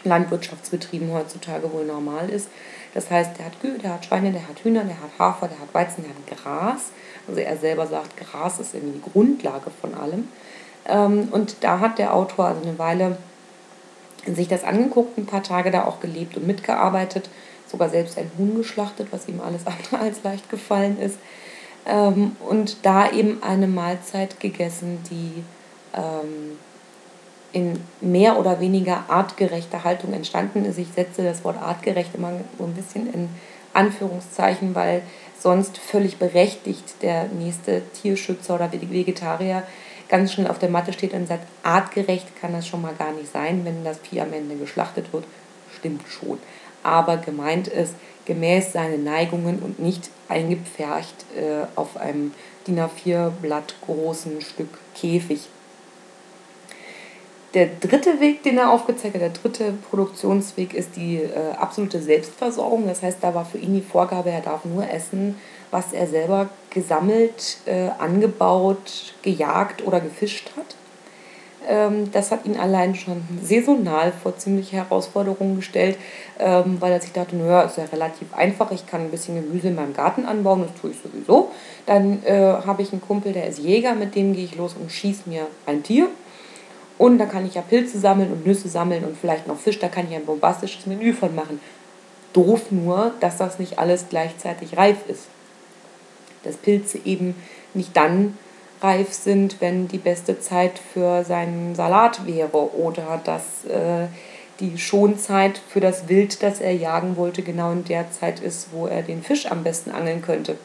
Landwirtschaftsbetrieben 0.03 1.11
heutzutage 1.11 1.71
wohl 1.71 1.85
normal 1.85 2.29
ist. 2.29 2.49
Das 2.97 3.11
heißt, 3.11 3.37
der 3.37 3.45
hat 3.45 3.61
Kühe, 3.61 3.77
der 3.77 3.93
hat 3.93 4.05
Schweine, 4.05 4.31
der 4.31 4.47
hat 4.47 4.63
Hühner, 4.63 4.83
der 4.83 4.99
hat 4.99 5.11
Hafer, 5.19 5.47
der 5.47 5.59
hat 5.59 5.71
Weizen, 5.71 6.03
der 6.03 6.09
hat 6.09 6.43
Gras. 6.43 6.85
Also 7.27 7.39
er 7.39 7.55
selber 7.55 7.85
sagt, 7.85 8.17
Gras 8.17 8.59
ist 8.59 8.73
irgendwie 8.73 8.97
die 8.97 9.11
Grundlage 9.11 9.69
von 9.69 9.93
allem. 9.93 10.27
Ähm, 10.87 11.27
und 11.29 11.57
da 11.61 11.79
hat 11.79 11.99
der 11.99 12.15
Autor 12.15 12.47
also 12.47 12.67
eine 12.67 12.79
Weile 12.79 13.19
sich 14.25 14.47
das 14.47 14.63
angeguckt, 14.63 15.15
ein 15.15 15.27
paar 15.27 15.43
Tage 15.43 15.69
da 15.69 15.85
auch 15.85 15.99
gelebt 15.99 16.37
und 16.37 16.47
mitgearbeitet, 16.47 17.29
sogar 17.67 17.89
selbst 17.89 18.17
ein 18.17 18.31
Huhn 18.35 18.57
geschlachtet, 18.57 19.09
was 19.11 19.27
ihm 19.27 19.41
alles 19.41 19.61
andere 19.67 19.99
als 19.99 20.23
leicht 20.23 20.49
gefallen 20.49 20.99
ist. 20.99 21.19
Ähm, 21.85 22.35
und 22.49 22.77
da 22.83 23.11
eben 23.11 23.43
eine 23.43 23.67
Mahlzeit 23.67 24.39
gegessen, 24.39 25.03
die 25.11 25.43
ähm, 25.93 26.57
in 27.53 27.79
mehr 28.01 28.37
oder 28.37 28.59
weniger 28.59 29.05
artgerechter 29.07 29.83
Haltung 29.83 30.13
entstanden 30.13 30.65
ist. 30.65 30.77
Ich 30.77 30.89
setze 30.89 31.23
das 31.23 31.43
Wort 31.43 31.61
artgerecht 31.61 32.13
immer 32.13 32.31
so 32.57 32.65
ein 32.65 32.73
bisschen 32.73 33.11
in 33.13 33.29
Anführungszeichen, 33.73 34.75
weil 34.75 35.01
sonst 35.39 35.77
völlig 35.77 36.17
berechtigt 36.17 37.01
der 37.01 37.25
nächste 37.25 37.83
Tierschützer 38.01 38.55
oder 38.55 38.71
Vegetarier 38.71 39.63
ganz 40.09 40.33
schnell 40.33 40.47
auf 40.47 40.59
der 40.59 40.69
Matte 40.69 40.93
steht 40.93 41.13
und 41.13 41.27
sagt, 41.27 41.45
artgerecht 41.63 42.27
kann 42.39 42.53
das 42.53 42.67
schon 42.67 42.81
mal 42.81 42.93
gar 42.93 43.11
nicht 43.11 43.31
sein, 43.31 43.63
wenn 43.65 43.83
das 43.83 43.99
Vieh 43.99 44.21
am 44.21 44.33
Ende 44.33 44.55
geschlachtet 44.55 45.11
wird. 45.13 45.25
Stimmt 45.77 46.03
schon. 46.07 46.39
Aber 46.83 47.17
gemeint 47.17 47.67
ist, 47.67 47.95
gemäß 48.25 48.73
seinen 48.73 49.03
Neigungen 49.03 49.59
und 49.59 49.79
nicht 49.79 50.09
eingepfercht 50.27 51.25
äh, 51.35 51.65
auf 51.75 51.97
einem 51.97 52.33
DIN 52.65 52.79
A4-Blatt 52.79 53.75
großen 53.85 54.41
Stück 54.41 54.69
Käfig. 54.95 55.47
Der 57.53 57.67
dritte 57.79 58.19
Weg, 58.19 58.43
den 58.43 58.57
er 58.57 58.71
aufgezeigt 58.71 59.15
hat, 59.15 59.21
der 59.21 59.29
dritte 59.29 59.73
Produktionsweg, 59.89 60.73
ist 60.73 60.95
die 60.97 61.17
äh, 61.17 61.53
absolute 61.57 62.01
Selbstversorgung. 62.01 62.87
Das 62.87 63.01
heißt, 63.01 63.19
da 63.21 63.33
war 63.33 63.45
für 63.45 63.57
ihn 63.57 63.73
die 63.73 63.81
Vorgabe, 63.81 64.29
er 64.29 64.41
darf 64.41 64.65
nur 64.65 64.89
essen, 64.89 65.35
was 65.71 65.93
er 65.93 66.07
selber 66.07 66.49
gesammelt, 66.69 67.57
äh, 67.65 67.89
angebaut, 67.97 69.13
gejagt 69.21 69.85
oder 69.85 70.01
gefischt 70.01 70.51
hat. 70.57 70.75
Ähm, 71.67 72.11
das 72.11 72.31
hat 72.31 72.45
ihn 72.45 72.57
allein 72.57 72.95
schon 72.95 73.21
saisonal 73.41 74.11
vor 74.11 74.37
ziemliche 74.37 74.77
Herausforderungen 74.77 75.57
gestellt, 75.57 75.97
ähm, 76.39 76.77
weil 76.79 76.93
er 76.93 77.01
sich 77.01 77.11
dachte, 77.11 77.35
naja, 77.35 77.63
ist 77.63 77.77
ja 77.77 77.85
relativ 77.85 78.33
einfach, 78.33 78.71
ich 78.71 78.87
kann 78.87 79.01
ein 79.01 79.11
bisschen 79.11 79.35
Gemüse 79.35 79.69
in 79.69 79.75
meinem 79.75 79.93
Garten 79.93 80.25
anbauen, 80.25 80.63
das 80.67 80.81
tue 80.81 80.91
ich 80.91 80.97
sowieso. 80.97 81.51
Dann 81.85 82.23
äh, 82.25 82.39
habe 82.65 82.81
ich 82.81 82.91
einen 82.91 83.01
Kumpel, 83.01 83.33
der 83.33 83.47
ist 83.47 83.59
Jäger, 83.59 83.95
mit 83.95 84.15
dem 84.15 84.33
gehe 84.33 84.45
ich 84.45 84.55
los 84.55 84.75
und 84.79 84.91
schieße 84.91 85.29
mir 85.29 85.47
ein 85.65 85.83
Tier. 85.83 86.07
Und 86.97 87.19
da 87.19 87.25
kann 87.25 87.45
ich 87.45 87.55
ja 87.55 87.61
Pilze 87.61 87.99
sammeln 87.99 88.31
und 88.31 88.45
Nüsse 88.45 88.69
sammeln 88.69 89.03
und 89.03 89.17
vielleicht 89.17 89.47
noch 89.47 89.57
Fisch, 89.57 89.79
da 89.79 89.87
kann 89.87 90.07
ich 90.09 90.15
ein 90.15 90.25
bombastisches 90.25 90.85
Menü 90.85 91.13
von 91.13 91.35
machen. 91.35 91.59
Doof 92.33 92.71
nur, 92.71 93.13
dass 93.19 93.37
das 93.37 93.59
nicht 93.59 93.79
alles 93.79 94.05
gleichzeitig 94.09 94.77
reif 94.77 94.97
ist 95.07 95.27
dass 96.47 96.57
Pilze 96.57 96.99
eben 97.05 97.35
nicht 97.73 97.95
dann 97.95 98.37
reif 98.81 99.11
sind, 99.13 99.59
wenn 99.59 99.87
die 99.87 99.97
beste 99.97 100.39
Zeit 100.39 100.79
für 100.93 101.23
seinen 101.23 101.75
Salat 101.75 102.25
wäre 102.25 102.75
oder 102.75 103.19
dass 103.23 103.65
äh, 103.65 104.07
die 104.59 104.77
Schonzeit 104.77 105.59
für 105.69 105.79
das 105.79 106.07
Wild, 106.07 106.41
das 106.41 106.59
er 106.59 106.73
jagen 106.73 107.17
wollte, 107.17 107.41
genau 107.41 107.71
in 107.71 107.83
der 107.83 108.11
Zeit 108.11 108.39
ist, 108.39 108.69
wo 108.71 108.87
er 108.87 109.01
den 109.01 109.23
Fisch 109.23 109.51
am 109.51 109.63
besten 109.63 109.91
angeln 109.91 110.21
könnte. 110.21 110.57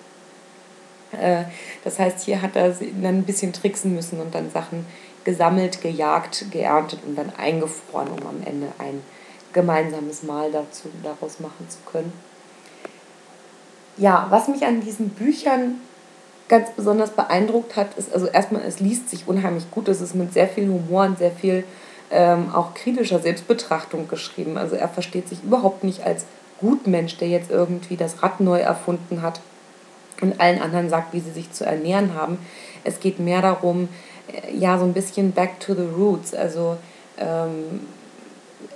Äh, 1.13 1.45
das 1.85 1.99
heißt, 1.99 2.21
hier 2.25 2.43
hat 2.43 2.55
er 2.55 2.71
dann 2.71 3.19
ein 3.19 3.25
bisschen 3.25 3.53
tricksen 3.53 3.95
müssen 3.95 4.21
und 4.21 4.35
dann 4.35 4.51
Sachen 4.51 4.87
gesammelt, 5.25 5.81
gejagt, 5.81 6.47
geerntet 6.51 7.01
und 7.07 7.17
dann 7.17 7.33
eingefroren, 7.37 8.09
um 8.09 8.27
am 8.27 8.43
Ende 8.45 8.69
ein 8.79 9.03
gemeinsames 9.53 10.23
Mahl 10.23 10.51
dazu, 10.51 10.89
daraus 11.03 11.41
machen 11.41 11.69
zu 11.69 11.79
können 11.91 12.13
ja, 13.97 14.27
was 14.31 14.49
mich 14.49 14.65
an 14.65 14.81
diesen 14.81 15.11
Büchern 15.11 15.81
ganz 16.49 16.71
besonders 16.71 17.11
beeindruckt 17.11 17.77
hat, 17.77 17.97
ist, 17.97 18.13
also 18.13 18.27
erstmal, 18.27 18.63
es 18.63 18.81
liest 18.81 19.09
sich 19.09 19.27
unheimlich 19.27 19.71
gut, 19.71 19.89
es 19.89 20.01
ist 20.01 20.15
mit 20.15 20.33
sehr 20.33 20.49
viel 20.49 20.69
Humor 20.69 21.05
und 21.05 21.19
sehr 21.19 21.31
viel 21.31 21.65
ähm, 22.11 22.51
auch 22.53 22.75
kritischer 22.75 23.21
Selbstbetrachtung 23.21 24.09
geschrieben. 24.09 24.59
Also 24.59 24.77
er 24.77 24.89
versteht 24.89 25.29
sich 25.29 25.43
überhaupt 25.43 25.83
nicht 25.85 26.05
als 26.05 26.27
Gutmensch, 26.61 27.17
der 27.17 27.29
jetzt 27.29 27.51
irgendwie 27.51 27.97
das 27.97 28.23
Rad 28.23 28.41
neu 28.41 28.61
erfunden 28.61 29.23
hat 29.23 29.41
und 30.21 30.41
allen 30.41 30.61
anderen 30.61 30.91
sagt, 30.91 31.15
wie 31.15 31.21
sie 31.21 31.31
sich 31.31 31.53
zu 31.53 31.65
ernähren 31.65 32.15
haben. 32.15 32.39
Es 32.85 33.01
geht 33.01 33.19
mehr 33.19 33.41
darum, 33.41 33.89
ja, 34.57 34.79
so 34.79 34.85
ein 34.85 34.93
bisschen 34.93 35.33
back 35.33 35.61
to 35.61 35.75
the 35.75 35.83
roots, 35.83 36.35
also 36.35 36.77
ähm, 37.19 37.81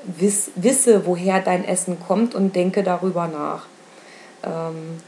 wiss, 0.04 0.50
wisse, 0.54 1.06
woher 1.06 1.40
dein 1.40 1.64
Essen 1.64 1.98
kommt 2.06 2.34
und 2.34 2.54
denke 2.54 2.82
darüber 2.82 3.28
nach. 3.28 3.66
Ähm, 4.44 5.00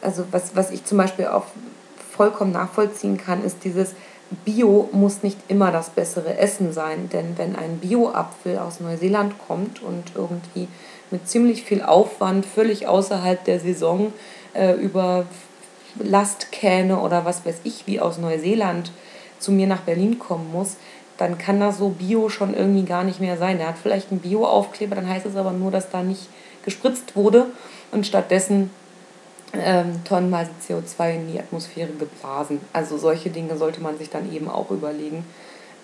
also 0.00 0.24
was, 0.30 0.54
was 0.54 0.70
ich 0.70 0.84
zum 0.84 0.98
Beispiel 0.98 1.26
auch 1.26 1.46
vollkommen 2.12 2.52
nachvollziehen 2.52 3.16
kann, 3.16 3.44
ist 3.44 3.64
dieses 3.64 3.94
Bio 4.44 4.88
muss 4.92 5.22
nicht 5.22 5.38
immer 5.48 5.70
das 5.70 5.90
bessere 5.90 6.38
Essen 6.38 6.72
sein, 6.72 7.08
denn 7.12 7.36
wenn 7.36 7.56
ein 7.56 7.78
Bio-Apfel 7.78 8.58
aus 8.58 8.80
Neuseeland 8.80 9.34
kommt 9.46 9.82
und 9.82 10.12
irgendwie 10.14 10.68
mit 11.10 11.28
ziemlich 11.28 11.62
viel 11.62 11.82
Aufwand 11.82 12.46
völlig 12.46 12.86
außerhalb 12.86 13.44
der 13.44 13.60
Saison 13.60 14.12
äh, 14.54 14.72
über 14.72 15.26
Lastkähne 15.98 16.98
oder 16.98 17.24
was 17.24 17.44
weiß 17.44 17.60
ich 17.64 17.86
wie 17.86 18.00
aus 18.00 18.18
Neuseeland 18.18 18.90
zu 19.44 19.52
mir 19.52 19.66
nach 19.66 19.82
Berlin 19.82 20.18
kommen 20.18 20.50
muss, 20.50 20.76
dann 21.16 21.38
kann 21.38 21.60
das 21.60 21.78
so 21.78 21.90
Bio 21.90 22.28
schon 22.28 22.54
irgendwie 22.54 22.84
gar 22.84 23.04
nicht 23.04 23.20
mehr 23.20 23.36
sein. 23.36 23.58
Der 23.58 23.68
hat 23.68 23.78
vielleicht 23.80 24.10
einen 24.10 24.20
Bio-Aufkleber, 24.20 24.96
dann 24.96 25.08
heißt 25.08 25.26
es 25.26 25.36
aber 25.36 25.52
nur, 25.52 25.70
dass 25.70 25.90
da 25.90 26.02
nicht 26.02 26.28
gespritzt 26.64 27.14
wurde 27.14 27.46
und 27.92 28.06
stattdessen 28.06 28.70
ähm, 29.52 30.02
tonnenweise 30.04 30.50
CO2 30.66 31.14
in 31.14 31.32
die 31.32 31.38
Atmosphäre 31.38 31.92
geblasen. 31.92 32.60
Also 32.72 32.98
solche 32.98 33.30
Dinge 33.30 33.56
sollte 33.56 33.80
man 33.80 33.98
sich 33.98 34.10
dann 34.10 34.32
eben 34.32 34.48
auch 34.48 34.70
überlegen. 34.70 35.24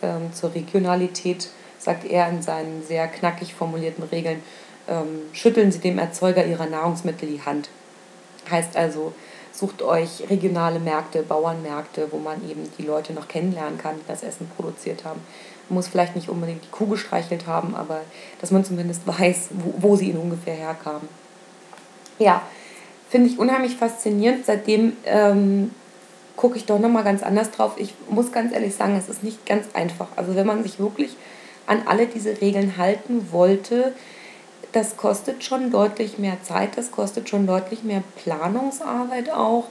Ähm, 0.03 0.33
zur 0.33 0.55
Regionalität 0.55 1.49
sagt 1.79 2.05
er 2.05 2.29
in 2.29 2.43
seinen 2.43 2.83
sehr 2.83 3.07
knackig 3.07 3.55
formulierten 3.55 4.05
Regeln, 4.05 4.43
ähm, 4.89 5.23
schütteln 5.33 5.71
Sie 5.71 5.79
dem 5.79 5.99
Erzeuger 5.99 6.45
Ihrer 6.45 6.67
Nahrungsmittel 6.67 7.29
die 7.29 7.43
Hand. 7.43 7.69
Heißt 8.51 8.77
also, 8.77 9.13
sucht 9.53 9.83
euch 9.83 10.29
regionale 10.31 10.79
Märkte, 10.79 11.23
Bauernmärkte, 11.23 12.09
wo 12.11 12.19
man 12.19 12.37
eben 12.49 12.71
die 12.79 12.83
Leute 12.83 13.13
noch 13.13 13.29
kennenlernen 13.29 13.79
kann, 13.79 13.97
die 13.97 14.09
das 14.09 14.23
Essen 14.23 14.51
produziert 14.57 15.05
haben. 15.05 15.21
Man 15.69 15.77
muss 15.77 15.89
vielleicht 15.89 16.17
nicht 16.17 16.29
unbedingt 16.29 16.65
die 16.65 16.71
Kuh 16.71 16.87
gestreichelt 16.87 17.47
haben, 17.47 17.75
aber 17.75 18.01
dass 18.41 18.51
man 18.51 18.65
zumindest 18.65 19.03
weiß, 19.07 19.51
wo, 19.53 19.75
wo 19.79 19.97
sie 19.97 20.11
ihn 20.11 20.17
ungefähr 20.17 20.55
herkamen. 20.55 21.09
Ja, 22.19 22.43
finde 23.09 23.29
ich 23.29 23.39
unheimlich 23.39 23.77
faszinierend. 23.77 24.47
Seitdem 24.47 24.97
ähm, 25.05 25.71
gucke 26.37 26.57
ich 26.57 26.67
doch 26.67 26.79
nochmal 26.79 27.05
ganz 27.05 27.23
anders 27.23 27.51
drauf. 27.51 27.73
Ich 27.77 27.95
muss 28.09 28.33
ganz 28.33 28.53
ehrlich 28.53 28.75
sagen, 28.75 28.97
es 28.97 29.09
ist 29.09 29.23
nicht 29.23 29.47
ganz 29.47 29.67
einfach. 29.75 30.09
Also 30.17 30.35
wenn 30.35 30.47
man 30.47 30.63
sich 30.63 30.79
wirklich 30.79 31.17
an 31.67 31.83
alle 31.87 32.07
diese 32.07 32.41
Regeln 32.41 32.77
halten 32.77 33.29
wollte, 33.31 33.93
das 34.73 34.97
kostet 34.97 35.45
schon 35.45 35.71
deutlich 35.71 36.19
mehr 36.19 36.43
Zeit, 36.43 36.77
das 36.77 36.91
kostet 36.91 37.29
schon 37.29 37.47
deutlich 37.47 37.83
mehr 37.83 38.03
Planungsarbeit 38.23 39.31
auch 39.31 39.65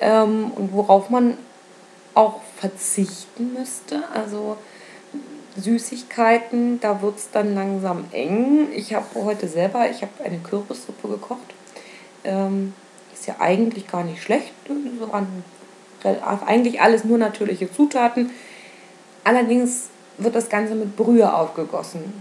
ähm, 0.00 0.50
und 0.54 0.72
worauf 0.72 1.10
man 1.10 1.38
auch 2.14 2.40
verzichten 2.58 3.54
müsste. 3.54 4.02
Also 4.14 4.56
Süßigkeiten, 5.56 6.80
da 6.80 7.02
wird 7.02 7.18
es 7.18 7.30
dann 7.30 7.54
langsam 7.54 8.04
eng. 8.12 8.68
Ich 8.74 8.94
habe 8.94 9.06
heute 9.14 9.48
selber, 9.48 9.90
ich 9.90 10.02
habe 10.02 10.12
eine 10.24 10.38
Kürbissuppe 10.38 11.08
gekocht. 11.08 11.54
Ähm, 12.24 12.74
ist 13.12 13.26
ja 13.26 13.36
eigentlich 13.38 13.86
gar 13.88 14.04
nicht 14.04 14.22
schlecht. 14.22 14.52
So 14.98 15.12
an, 15.12 15.44
eigentlich 16.46 16.80
alles 16.80 17.04
nur 17.04 17.18
natürliche 17.18 17.70
Zutaten. 17.70 18.30
Allerdings 19.24 19.88
wird 20.18 20.34
das 20.34 20.48
Ganze 20.48 20.74
mit 20.74 20.96
Brühe 20.96 21.32
aufgegossen. 21.32 22.12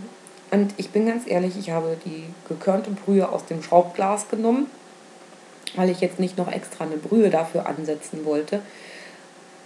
Und 0.52 0.74
ich 0.76 0.90
bin 0.90 1.08
ganz 1.08 1.24
ehrlich, 1.26 1.58
ich 1.58 1.72
habe 1.72 1.98
die 2.06 2.26
gekörnte 2.48 2.92
Brühe 2.92 3.28
aus 3.28 3.46
dem 3.46 3.64
Schraubglas 3.64 4.28
genommen, 4.30 4.70
weil 5.76 5.90
ich 5.90 6.02
jetzt 6.02 6.20
nicht 6.20 6.38
noch 6.38 6.52
extra 6.52 6.84
eine 6.84 6.98
Brühe 6.98 7.30
dafür 7.30 7.66
ansetzen 7.68 8.26
wollte. 8.26 8.62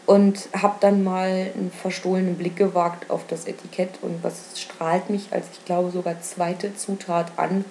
Und 0.06 0.50
habe 0.56 0.76
dann 0.80 1.04
mal 1.04 1.52
einen 1.56 1.72
verstohlenen 1.72 2.36
Blick 2.36 2.56
gewagt 2.56 3.10
auf 3.10 3.26
das 3.28 3.48
Etikett 3.48 3.90
und 4.04 4.24
was 4.24 4.62
strahlt 4.62 5.10
mich 5.10 5.30
als, 5.32 5.48
ich 5.52 5.66
glaube, 5.66 5.90
sogar 5.90 6.22
zweite 6.22 6.76
Zutat 6.76 7.32
an. 7.38 7.66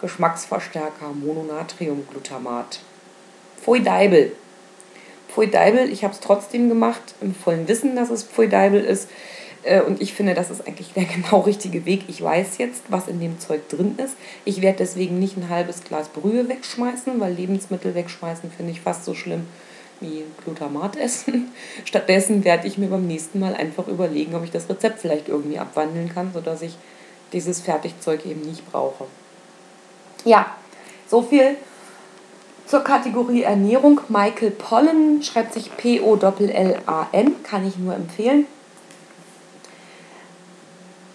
Geschmacksverstärker, 0.00 1.10
Mononatriumglutamat. 1.12 2.80
Pfui 3.62 3.82
Deibel. 3.82 4.32
Pfui 5.28 5.50
Deibel, 5.50 5.92
ich 5.92 6.02
habe 6.02 6.14
es 6.14 6.20
trotzdem 6.20 6.70
gemacht, 6.70 7.14
im 7.20 7.34
vollen 7.34 7.68
Wissen, 7.68 7.94
dass 7.94 8.08
es 8.08 8.22
Pfui 8.22 8.48
Deibel 8.48 8.82
ist. 8.82 9.10
Äh, 9.62 9.82
und 9.82 10.00
ich 10.00 10.14
finde, 10.14 10.34
das 10.34 10.50
ist 10.50 10.66
eigentlich 10.66 10.92
der 10.92 11.04
genau 11.14 11.40
richtige 11.40 11.84
Weg. 11.84 12.04
Ich 12.08 12.22
weiß 12.22 12.58
jetzt, 12.58 12.82
was 12.88 13.08
in 13.08 13.20
dem 13.20 13.38
Zeug 13.38 13.68
drin 13.68 13.96
ist. 14.02 14.16
Ich 14.44 14.62
werde 14.62 14.78
deswegen 14.78 15.18
nicht 15.18 15.36
ein 15.36 15.48
halbes 15.48 15.84
Glas 15.84 16.08
Brühe 16.08 16.48
wegschmeißen, 16.48 17.20
weil 17.20 17.32
Lebensmittel 17.32 17.94
wegschmeißen 17.94 18.50
finde 18.50 18.72
ich 18.72 18.80
fast 18.80 19.04
so 19.04 19.14
schlimm 19.14 19.46
wie 20.00 20.24
Glutamat 20.44 20.96
essen. 20.96 21.50
Stattdessen 21.84 22.44
werde 22.44 22.66
ich 22.66 22.78
mir 22.78 22.88
beim 22.88 23.06
nächsten 23.06 23.38
Mal 23.38 23.54
einfach 23.54 23.86
überlegen, 23.86 24.34
ob 24.34 24.44
ich 24.44 24.50
das 24.50 24.68
Rezept 24.68 25.00
vielleicht 25.00 25.28
irgendwie 25.28 25.58
abwandeln 25.58 26.12
kann, 26.12 26.32
sodass 26.32 26.62
ich 26.62 26.76
dieses 27.32 27.60
Fertigzeug 27.60 28.26
eben 28.26 28.40
nicht 28.40 28.70
brauche. 28.70 29.04
Ja, 30.24 30.54
so 31.06 31.22
viel 31.22 31.56
zur 32.66 32.80
Kategorie 32.80 33.42
Ernährung. 33.42 34.00
Michael 34.08 34.52
Pollen 34.52 35.22
schreibt 35.22 35.54
sich 35.54 35.76
P-O-L-L-A-N, 35.76 37.42
kann 37.42 37.66
ich 37.66 37.76
nur 37.78 37.94
empfehlen. 37.94 38.46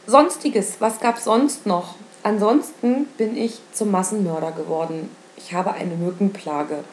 Sonstiges, 0.07 0.75
was 0.79 0.99
gab 0.99 1.17
es 1.17 1.23
sonst 1.23 1.65
noch? 1.65 1.95
Ansonsten 2.21 3.05
bin 3.17 3.35
ich 3.35 3.59
zum 3.73 3.89
Massenmörder 3.89 4.51
geworden. 4.51 5.09
Ich 5.35 5.53
habe 5.53 5.73
eine 5.73 5.95
Mückenplage 5.95 6.83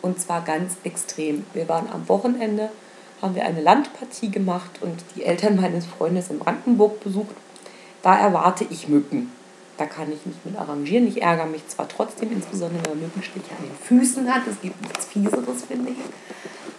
und 0.00 0.18
zwar 0.18 0.40
ganz 0.40 0.76
extrem. 0.82 1.44
Wir 1.52 1.68
waren 1.68 1.90
am 1.92 2.08
Wochenende, 2.08 2.70
haben 3.20 3.34
wir 3.34 3.44
eine 3.44 3.60
Landpartie 3.60 4.30
gemacht 4.30 4.78
und 4.80 5.04
die 5.14 5.22
Eltern 5.22 5.56
meines 5.56 5.84
Freundes 5.84 6.30
in 6.30 6.38
Brandenburg 6.38 7.04
besucht. 7.04 7.36
Da 8.00 8.18
erwarte 8.18 8.64
ich 8.70 8.88
Mücken. 8.88 9.30
Da 9.76 9.84
kann 9.84 10.10
ich 10.10 10.24
mich 10.24 10.36
mit 10.44 10.56
arrangieren. 10.58 11.06
Ich 11.06 11.20
ärgere 11.20 11.46
mich 11.46 11.68
zwar 11.68 11.88
trotzdem, 11.88 12.32
insbesondere 12.32 12.84
wenn 12.84 12.92
man 12.92 13.00
Mückenstiche 13.02 13.50
an 13.50 13.64
den 13.64 13.76
Füßen 13.76 14.32
hat. 14.32 14.46
Es 14.50 14.58
gibt 14.62 14.80
nichts 14.80 15.04
Fieseres, 15.04 15.64
finde 15.68 15.90
ich. 15.90 15.98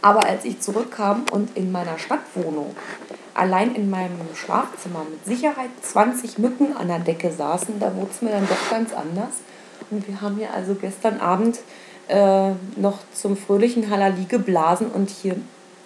Aber 0.01 0.25
als 0.25 0.43
ich 0.43 0.59
zurückkam 0.59 1.23
und 1.31 1.55
in 1.55 1.71
meiner 1.71 1.99
Stadtwohnung 1.99 2.75
allein 3.33 3.75
in 3.75 3.89
meinem 3.89 4.19
Schlafzimmer 4.33 5.05
mit 5.09 5.25
Sicherheit 5.25 5.69
20 5.81 6.37
Mücken 6.37 6.75
an 6.75 6.87
der 6.87 6.99
Decke 6.99 7.31
saßen, 7.31 7.79
da 7.79 7.95
wurde 7.95 8.11
es 8.11 8.21
mir 8.21 8.31
dann 8.31 8.47
doch 8.47 8.69
ganz 8.69 8.93
anders. 8.93 9.41
Und 9.89 10.07
wir 10.07 10.21
haben 10.21 10.37
hier 10.37 10.53
also 10.53 10.75
gestern 10.75 11.19
Abend 11.19 11.59
äh, 12.07 12.51
noch 12.75 12.99
zum 13.13 13.37
fröhlichen 13.37 13.89
Halali 13.89 14.25
geblasen 14.25 14.87
und 14.87 15.09
hier 15.09 15.35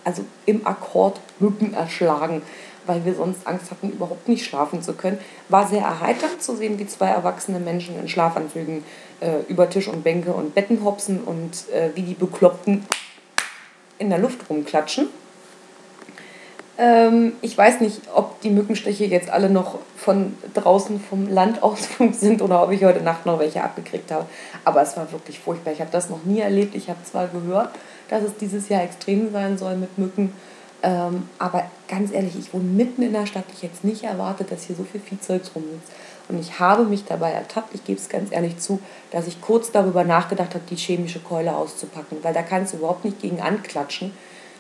also 0.03 0.23
im 0.45 0.65
Akkord 0.65 1.19
Mücken 1.39 1.73
erschlagen, 1.73 2.41
weil 2.86 3.03
wir 3.03 3.13
sonst 3.13 3.45
Angst 3.45 3.71
hatten, 3.71 3.89
überhaupt 3.89 4.29
nicht 4.29 4.45
schlafen 4.45 4.81
zu 4.81 4.93
können. 4.93 5.19
War 5.49 5.67
sehr 5.67 5.81
erheiternd 5.81 6.41
zu 6.41 6.55
sehen, 6.55 6.79
wie 6.79 6.88
zwei 6.88 7.07
erwachsene 7.07 7.60
Menschen 7.60 7.99
in 7.99 8.07
Schlafanzügen 8.07 8.83
äh, 9.19 9.41
über 9.49 9.69
Tisch 9.69 9.89
und 9.89 10.03
Bänke 10.03 10.31
und 10.31 10.55
Betten 10.55 10.83
hopsen 10.83 11.21
und 11.23 11.69
äh, 11.73 11.89
wie 11.95 12.03
die 12.03 12.13
Bekloppten 12.13 12.86
in 13.99 14.10
der 14.10 14.19
Luft 14.19 14.49
rumklatschen. 14.49 15.10
Ähm, 16.77 17.33
ich 17.41 17.57
weiß 17.57 17.81
nicht, 17.81 18.01
ob 18.13 18.39
die 18.41 18.51
Mückenstiche 18.51 19.05
jetzt 19.05 19.29
alle 19.29 19.49
noch 19.49 19.79
von 19.95 20.35
draußen 20.53 20.99
vom 20.99 21.27
Landausflug 21.27 22.13
sind 22.15 22.41
oder 22.41 22.63
ob 22.63 22.71
ich 22.71 22.83
heute 22.83 23.01
Nacht 23.01 23.25
noch 23.25 23.39
welche 23.39 23.63
abgekriegt 23.63 24.11
habe. 24.11 24.25
Aber 24.63 24.81
es 24.81 24.95
war 24.95 25.11
wirklich 25.11 25.39
furchtbar. 25.39 25.73
Ich 25.73 25.81
habe 25.81 25.91
das 25.91 26.09
noch 26.09 26.23
nie 26.23 26.39
erlebt. 26.39 26.75
Ich 26.75 26.89
habe 26.89 27.03
zwar 27.03 27.27
gehört, 27.27 27.71
dass 28.09 28.23
es 28.23 28.37
dieses 28.37 28.69
Jahr 28.69 28.83
extrem 28.83 29.31
sein 29.31 29.57
soll 29.57 29.75
mit 29.75 29.97
Mücken. 29.97 30.33
Ähm, 30.83 31.27
aber 31.39 31.63
ganz 31.87 32.11
ehrlich, 32.11 32.37
ich 32.37 32.53
wohne 32.53 32.65
mitten 32.65 33.01
in 33.01 33.13
der 33.13 33.25
Stadt. 33.25 33.45
Ich 33.53 33.63
hätte 33.63 33.87
nicht 33.87 34.03
erwartet, 34.03 34.51
dass 34.51 34.65
hier 34.65 34.75
so 34.75 34.83
viel 34.83 35.01
Viehzeugs 35.01 35.51
rumsitzt. 35.55 35.91
Und 36.29 36.39
ich 36.39 36.59
habe 36.59 36.83
mich 36.83 37.05
dabei 37.05 37.31
ertappt, 37.31 37.73
ich 37.73 37.85
gebe 37.85 37.99
es 37.99 38.09
ganz 38.09 38.31
ehrlich 38.31 38.57
zu, 38.57 38.79
dass 39.11 39.27
ich 39.27 39.41
kurz 39.41 39.71
darüber 39.71 40.03
nachgedacht 40.03 40.53
habe, 40.53 40.65
die 40.69 40.75
chemische 40.75 41.19
Keule 41.19 41.55
auszupacken. 41.55 42.17
Weil 42.21 42.33
da 42.33 42.43
kannst 42.43 42.73
du 42.73 42.77
überhaupt 42.77 43.05
nicht 43.05 43.21
gegen 43.21 43.41
anklatschen, 43.41 44.11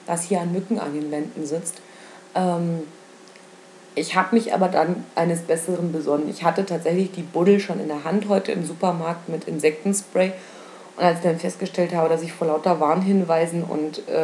dass 0.07 0.23
hier 0.23 0.41
ein 0.41 0.53
Mücken 0.53 0.79
an 0.79 0.93
den 0.93 1.11
Wänden 1.11 1.45
sitzt. 1.45 1.81
Ähm, 2.35 2.83
ich 3.95 4.15
habe 4.15 4.35
mich 4.35 4.53
aber 4.53 4.67
dann 4.67 5.05
eines 5.15 5.41
Besseren 5.41 5.91
besonnen. 5.91 6.29
Ich 6.29 6.43
hatte 6.43 6.63
tatsächlich 6.65 7.11
die 7.11 7.23
Buddel 7.23 7.59
schon 7.59 7.79
in 7.79 7.87
der 7.87 8.03
Hand 8.03 8.29
heute 8.29 8.51
im 8.51 8.63
Supermarkt 8.63 9.27
mit 9.27 9.45
Insektenspray. 9.45 10.33
Und 10.95 11.03
als 11.03 11.17
ich 11.17 11.23
dann 11.23 11.39
festgestellt 11.39 11.95
habe, 11.95 12.09
dass 12.09 12.21
ich 12.21 12.31
vor 12.31 12.45
lauter 12.47 12.79
Warnhinweisen 12.79 13.63
und 13.63 14.03
äh, 14.07 14.21